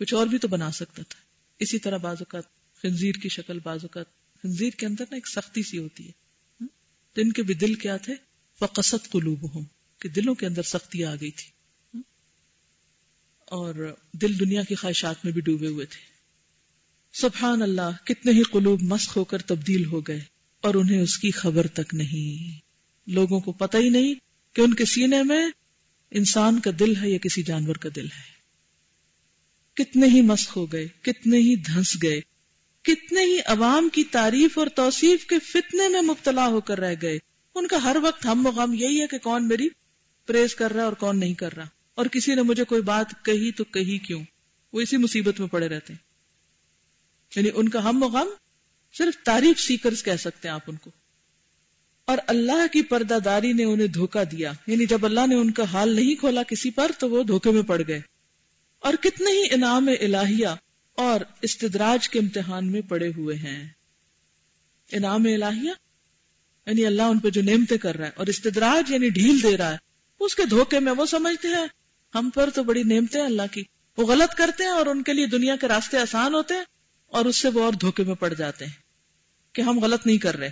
کچھ 0.00 0.14
اور 0.14 0.26
بھی 0.26 0.38
تو 0.38 0.48
بنا 0.48 0.70
سکتا 0.70 1.02
تھا۔ 1.08 1.20
اسی 1.58 1.78
طرح 1.78 1.96
بعض 1.96 2.16
اوقات 2.20 2.74
خنزیر 2.82 3.12
کی 3.12 3.28
شکل، 3.28 3.58
بعض 3.58 3.78
اوقات 3.82 4.04
خنزیر 4.42 4.70
کے 4.70 4.86
اندر 4.86 5.04
نا 5.10 5.14
ایک 5.14 5.28
سختی 5.28 5.62
سی 5.62 5.78
ہوتی 5.78 6.06
ہے۔ 6.06 6.12
جن 7.16 7.32
کے 7.32 7.42
بھی 7.42 7.54
دل 7.54 7.74
کیا 7.74 7.96
تھے؟ 7.96 8.14
فقصت 8.58 9.10
قلوب 9.10 9.54
ہوں 9.54 9.64
کہ 9.98 10.08
دلوں 10.08 10.34
کے 10.34 10.46
اندر 10.46 10.62
سختی 10.62 11.04
آ 11.04 11.14
گئی 11.14 11.30
تھی۔ 11.30 11.50
اور 13.46 13.94
دل 14.12 14.38
دنیا 14.38 14.62
کی 14.62 14.74
خواہشات 14.74 15.24
میں 15.24 15.32
بھی 15.32 15.40
ڈوبے 15.40 15.66
ہوئے 15.66 15.86
تھے۔ 15.86 16.00
سبحان 17.12 17.62
اللہ، 17.62 18.04
کتنے 18.04 18.32
ہی 18.32 18.42
قلوب 18.42 18.82
مسخ 18.82 19.16
ہو 19.16 19.24
کر 19.24 19.42
تبدیل 19.42 19.84
ہو 19.84 20.00
گئے 20.00 20.20
اور 20.60 20.74
انہیں 20.74 21.00
اس 21.00 21.18
کی 21.18 21.30
خبر 21.30 21.66
تک 21.66 21.94
نہیں۔ 21.94 22.60
لوگوں 23.10 23.40
کو 23.40 23.52
پتہ 23.52 23.76
ہی 23.76 23.88
نہیں 23.88 24.14
کہ 24.52 24.60
ان 24.60 24.74
کے 24.74 24.84
سینے 24.84 25.22
میں 25.22 25.48
انسان 26.10 26.60
کا 26.60 26.70
دل 26.78 26.96
ہے 26.96 27.10
یا 27.10 27.18
کسی 27.18 27.42
جانور 27.42 27.74
کا 27.74 27.88
دل 27.96 28.06
ہے۔ 28.06 28.40
کتنے 29.74 30.06
ہی 30.06 30.20
مسخ 30.20 30.56
ہو 30.56 30.72
گئے، 30.72 30.88
کتنے 31.02 31.36
ہی 31.36 31.56
دھنس 31.56 32.02
گئے 32.02 32.20
کتنے 32.82 33.20
ہی 33.24 33.38
عوام 33.46 33.88
کی 33.88 34.04
تعریف 34.04 34.58
اور 34.58 34.66
توصیف 34.66 35.26
کے 35.26 35.38
فتنے 35.38 35.88
میں 35.88 36.02
مبتلا 36.02 36.46
ہو 36.46 36.60
کر 36.60 36.80
رہ 36.80 36.94
گئے۔ 37.02 37.18
ان 37.54 37.66
کا 37.66 37.84
ہر 37.84 37.96
وقت 38.02 38.26
ہم 38.26 38.48
غم 38.48 38.74
یہی 38.74 39.02
ہے 39.02 39.06
کہ 39.06 39.18
کون 39.18 39.48
میری 39.48 39.68
پریز 40.26 40.54
کر 40.54 40.72
رہا 40.72 40.80
ہے 40.80 40.84
اور 40.84 40.92
کون 40.92 41.20
نہیں 41.20 41.34
کر 41.34 41.56
رہا۔ 41.56 41.66
اور 41.94 42.06
کسی 42.06 42.34
نے 42.34 42.42
مجھے 42.42 42.64
کوئی 42.64 42.82
بات 42.82 43.24
کہی 43.24 43.52
تو 43.52 43.64
کہی 43.64 43.98
کیوں؟ 43.98 44.24
وہ 44.72 44.80
اسی 44.80 44.96
مصیبت 44.96 45.40
میں 45.40 45.48
پڑے 45.48 45.68
رہتے 45.68 45.92
ہیں۔ 45.92 46.10
یعنی 47.36 47.50
ان 47.54 47.68
کا 47.68 47.88
ہم 47.88 48.02
و 48.02 48.06
غم 48.06 48.28
صرف 48.98 49.24
تعریف 49.24 49.60
سیکرز 49.60 50.02
کہہ 50.02 50.16
سکتے 50.16 50.48
ہیں 50.48 50.54
آپ 50.54 50.60
ان 50.66 50.76
کو۔ 50.76 50.90
اور 52.04 52.18
اللہ 52.26 52.66
کی 52.72 52.82
پردہ 52.82 53.18
داری 53.24 53.52
نے 53.52 53.64
انہیں 53.64 53.86
دھوکا 53.86 54.22
دیا۔ 54.22 54.52
یعنی 54.66 54.86
جب 54.86 55.04
اللہ 55.04 55.26
نے 55.26 55.34
ان 55.34 55.50
کا 55.50 55.64
حال 55.64 55.96
نہیں 55.96 56.14
کھولا 56.14 56.42
کسی 56.42 56.70
پر 56.70 56.92
تو 56.98 57.10
وہ 57.10 57.22
دھوکے 57.22 57.50
میں 57.50 57.62
پڑ 57.62 57.82
گئے۔ 57.88 58.00
اور 58.78 58.94
کتنے 58.94 59.30
ہی 59.30 59.44
انعام 59.50 59.88
الہیہ 60.00 60.48
اور 61.00 61.20
استدراج 61.42 62.08
کے 62.08 62.18
امتحان 62.18 62.70
میں 62.72 62.80
پڑے 62.88 63.08
ہوئے 63.16 63.36
ہیں۔ 63.36 63.62
انعام 64.90 65.24
الہیہ 65.24 65.72
یعنی 66.66 66.86
اللہ 66.86 67.02
ان 67.02 67.18
پہ 67.18 67.30
جو 67.30 67.42
نعمتیں 67.42 67.76
کر 67.78 67.96
رہا 67.96 68.06
ہے، 68.06 68.12
اور 68.16 68.26
استدراج 68.26 68.90
یعنی 68.90 69.08
ڈھیل 69.10 69.42
دے 69.42 69.56
رہا 69.56 69.72
ہے۔ 69.72 69.76
اس 70.20 70.34
کے 70.34 70.44
دھوکے 70.44 70.80
میں 70.80 70.92
وہ 70.92 71.06
سمجھتے 71.06 71.48
ہیں، 71.48 71.66
ہم 72.14 72.30
پر 72.34 72.50
تو 72.50 72.62
بڑی 72.64 72.82
نعمتیں 72.82 73.20
اللہ 73.20 73.52
کی۔ 73.52 73.62
وہ 73.98 74.06
غلط 74.06 74.34
کرتے 74.34 74.64
ہیں 74.64 74.70
اور 74.70 74.86
ان 74.86 75.02
کے 75.02 75.12
لیے 75.12 75.26
دنیا 75.26 75.56
کے 75.56 75.68
راستے 75.68 75.98
آسان 75.98 76.34
ہوتے 76.34 76.54
ہیں، 76.54 76.64
اور 77.12 77.24
اس 77.24 77.36
سے 77.36 77.48
وہ 77.48 77.64
اور 77.64 77.72
دھوکے 77.80 78.04
میں 78.04 78.14
پڑ 78.14 78.32
جاتے 78.34 78.64
ہیں 78.64 78.72
کہ 79.54 79.62
ہم 79.62 79.78
غلط 79.78 80.06
نہیں 80.06 80.18
کر 80.18 80.36
رہے۔ 80.36 80.50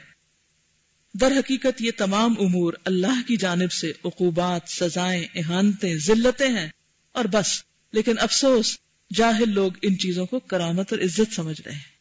در 1.14 1.32
حقیقت 1.32 1.82
یہ 1.82 1.90
تمام 1.96 2.34
امور 2.40 2.72
اللہ 2.84 3.20
کی 3.26 3.37
جانب 3.37 3.72
سے 3.72 3.92
عقوبات، 4.04 4.68
سزائیں، 4.70 5.24
احانتیں، 5.34 5.94
ذلتیں 5.96 6.48
ہیں، 6.48 6.68
اور 7.14 7.24
بس۔ 7.24 7.62
لیکن 7.92 8.18
افسوس 8.18 8.76
جاہل 9.14 9.55
لوگ 9.55 9.73
ان 9.83 9.99
چیزوں 9.99 10.27
کو 10.27 10.38
کرامت 10.38 10.92
اور 10.92 11.01
عزت 11.01 11.35
سمجھ 11.35 11.61
رہے 11.61 11.73
ہیں۔ 11.73 11.99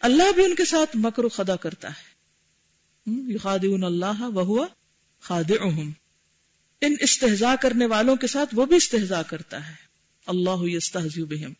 اللہ 0.00 0.32
بھی 0.34 0.44
ان 0.44 0.54
کے 0.54 0.64
ساتھ 0.64 0.96
مکر 0.96 1.24
و 1.24 1.28
خدا 1.28 1.56
کرتا 1.56 1.88
ہے۔ 1.88 2.20
اللہ 3.84 4.20
وہ 4.20 4.66
خاد 5.20 5.52
ان 6.80 6.94
استحضا 7.00 7.54
کرنے 7.62 7.86
والوں 7.86 8.16
کے 8.16 8.26
ساتھ 8.26 8.54
وہ 8.54 8.66
بھی 8.66 8.76
استحضا 8.76 9.22
کرتا 9.22 9.68
ہے۔ 9.68 9.74
اللہ 10.26 10.78
بہم۔ 11.16 11.52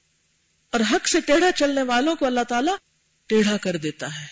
اور 0.71 0.81
حق 0.91 1.09
سے 1.09 1.21
ٹیڑھا 1.21 1.53
چلنے 1.53 1.83
والوں 1.83 2.17
کو 2.17 2.27
اللہ 2.27 2.45
تعالیٰ 2.49 2.77
ٹیڑھا 3.27 3.57
کر 3.57 3.77
دیتا 3.77 4.21
ہے۔ 4.21 4.27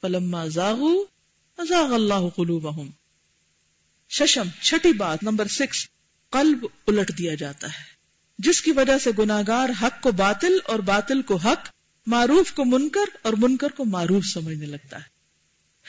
پلما 0.00 0.46
زاغو 0.46 1.04
ازاغ 1.56 1.92
اللہ 1.94 2.28
قلوبہم۔ 2.36 2.90
ششم، 4.08 4.48
چھٹی 4.60 4.92
بات 4.92 5.22
نمبر 5.22 5.46
سکس، 5.46 5.86
قلب 6.30 6.66
الٹ 6.86 7.18
دیا 7.18 7.34
جاتا 7.34 7.68
ہے۔ 7.68 7.97
جس 8.38 8.62
کی 8.62 8.72
وجہ 8.72 8.98
سے 8.98 9.10
گناگار 9.18 9.68
حق 9.82 10.02
کو 10.02 10.12
باطل 10.12 10.52
اور 10.64 10.78
باطل 10.78 11.22
کو 11.22 11.36
حق، 11.36 11.68
معروف 12.06 12.52
کو 12.52 12.64
منکر 12.64 13.16
اور 13.22 13.32
منکر 13.38 13.68
کو 13.68 13.84
معروف 13.84 14.24
سمجھنے 14.24 14.66
لگتا 14.66 14.96
ہے۔ 14.96 15.18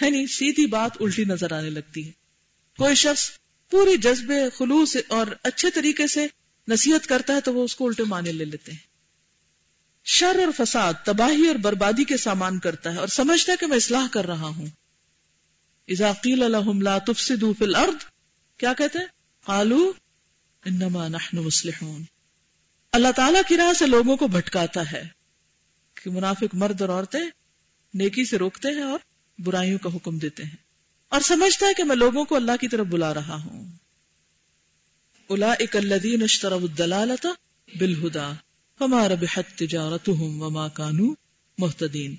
یعنی 0.05 0.27
سیدھی 0.27 0.65
بات 0.65 0.91
الٹی 0.99 1.25
نظر 1.25 1.53
آنے 1.53 1.69
لگتی 1.69 2.07
ہے۔ 2.07 2.11
کوئی 2.77 2.95
شخص 2.95 3.31
پوری 3.69 3.97
جذبے، 3.97 4.49
خلوص 4.57 4.97
اور 5.07 5.27
اچھے 5.43 5.71
طریقے 5.71 6.07
سے 6.07 6.27
نصیحت 6.67 7.07
کرتا 7.07 7.33
ہے 7.33 7.41
تو 7.41 7.53
وہ 7.53 7.63
اس 7.63 7.75
کو 7.75 7.87
الٹے 7.87 8.03
مانے 8.03 8.31
لے 8.31 8.45
لیتے 8.45 8.71
ہیں۔ 8.71 8.79
شر 10.05 10.39
اور 10.39 10.65
فساد، 10.65 10.93
تباہی 11.05 11.47
اور 11.47 11.55
بربادی 11.55 12.03
کے 12.03 12.17
سامان 12.17 12.59
کرتا 12.59 12.93
ہے 12.93 12.97
اور 12.97 13.07
سمجھتا 13.07 13.51
ہے 13.51 13.57
کہ 13.57 13.65
میں 13.65 13.77
اصلاح 13.77 14.07
کر 14.11 14.25
رہا 14.25 14.47
ہوں۔ 14.47 14.67
اذا 15.87 16.11
قیل 16.13 16.39
لهم 16.39 16.81
لا 16.81 16.97
تفسدوا 16.97 17.53
في 17.57 17.65
الارض، 17.65 18.05
کیا 18.57 18.73
کہتے 18.73 18.99
ہیں؟ 18.99 19.05
قالوا 19.45 19.91
انما 20.65 21.07
نحن 21.07 21.37
مصلحون۔ 21.37 22.18
اللہ 22.91 23.11
تعالیٰ 23.15 23.41
کی 23.47 23.57
راہ 23.57 23.73
سے 23.73 23.85
لوگوں 23.85 24.17
کو 24.17 24.27
بھٹکاتا 24.27 24.91
ہے 24.91 25.07
کہ 26.03 26.09
منافق 26.09 26.55
مرد 26.55 26.81
اور 26.81 26.89
عورتیں 26.89 27.19
نیکی 27.93 28.25
سے 28.25 28.37
روکتے 28.37 28.67
ہیں 28.67 28.83
اور 28.83 28.99
برائیوں 29.39 29.79
کا 29.79 29.89
حکم 29.95 30.17
دیتے 30.17 30.43
ہیں۔ 30.43 30.55
اور 31.09 31.21
سمجھتا 31.21 31.67
ہے 31.67 31.73
کہ 31.73 31.83
میں 31.83 31.95
لوگوں 31.95 32.25
کو 32.25 32.35
اللہ 32.35 32.51
کی 32.61 32.67
طرف 32.67 32.85
بلا 32.87 33.13
رہا 33.13 33.43
ہوں۔ 33.43 33.71
اولئک 35.27 35.77
الذین 35.77 36.23
اشتروا 36.23 36.61
الدلالۃ 36.61 37.27
بالهدى 37.79 38.33
فما 38.79 39.07
ربحت 39.07 39.57
تجارتهم 39.57 40.41
وما 40.41 40.67
كانوا 40.67 41.13
مهتدين 41.57 42.15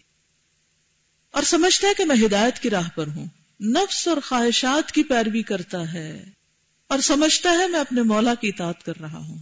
اور 1.30 1.42
سمجھتا 1.42 1.88
ہے 1.88 1.94
کہ 1.94 2.04
میں 2.04 2.16
ہدایت 2.26 2.58
کی 2.58 2.70
راہ 2.70 2.88
پر 2.94 3.06
ہوں۔ 3.06 3.26
نفس 3.60 4.08
اور 4.08 4.16
خواہشات 4.28 4.92
کی 4.92 5.02
پیروی 5.02 5.42
کرتا 5.42 5.92
ہے۔ 5.92 6.24
اور 6.86 6.98
سمجھتا 6.98 7.50
ہے 7.50 7.68
میں 7.68 7.80
اپنے 7.80 8.02
مولا 8.02 8.34
کی 8.34 8.48
اطاعت 8.48 8.82
کر 8.82 9.00
رہا 9.00 9.18
ہوں۔ 9.18 9.38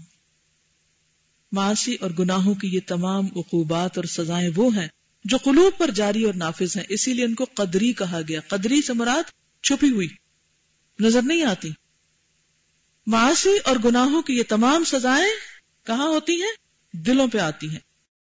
معاشی 1.53 1.95
اور 1.95 2.11
گناہوں 2.19 2.55
کی 2.55 2.69
یہ 2.69 2.81
تمام 2.87 3.27
عقوبات 3.37 3.97
اور 3.97 4.05
سزائیں 4.05 4.51
وہ 4.57 4.77
ہیں 4.77 4.89
جو 5.25 5.37
قلوب 5.37 5.79
پر 5.79 5.91
جاری 5.91 6.25
اور 6.25 6.35
نافذ 6.35 6.77
ہیں۔ 6.77 6.85
اسی 6.89 7.15
لیے 7.15 7.25
ان 7.25 7.35
کو 7.35 7.45
قدری 7.55 7.93
کہا 7.93 8.21
گیا۔ 8.29 8.41
قدری 8.49 8.83
سے 8.83 8.93
مراد 8.93 9.31
چھپی 9.63 9.91
ہوئی۔ 9.91 10.09
نظر 11.01 11.23
نہیں 11.23 11.43
آتی۔ 11.43 11.71
معاشی 13.07 13.57
اور 13.65 13.77
گناہوں 13.85 14.23
کی 14.23 14.39
یہ 14.39 14.43
تمام 14.49 14.85
سزائیں 14.85 15.31
کہاں 15.87 16.09
ہوتی 16.09 16.43
ہیں؟ 16.43 16.53
دلوں 16.93 17.29
پہ 17.29 17.39
آتی 17.39 17.71
ہیں۔ 17.71 17.88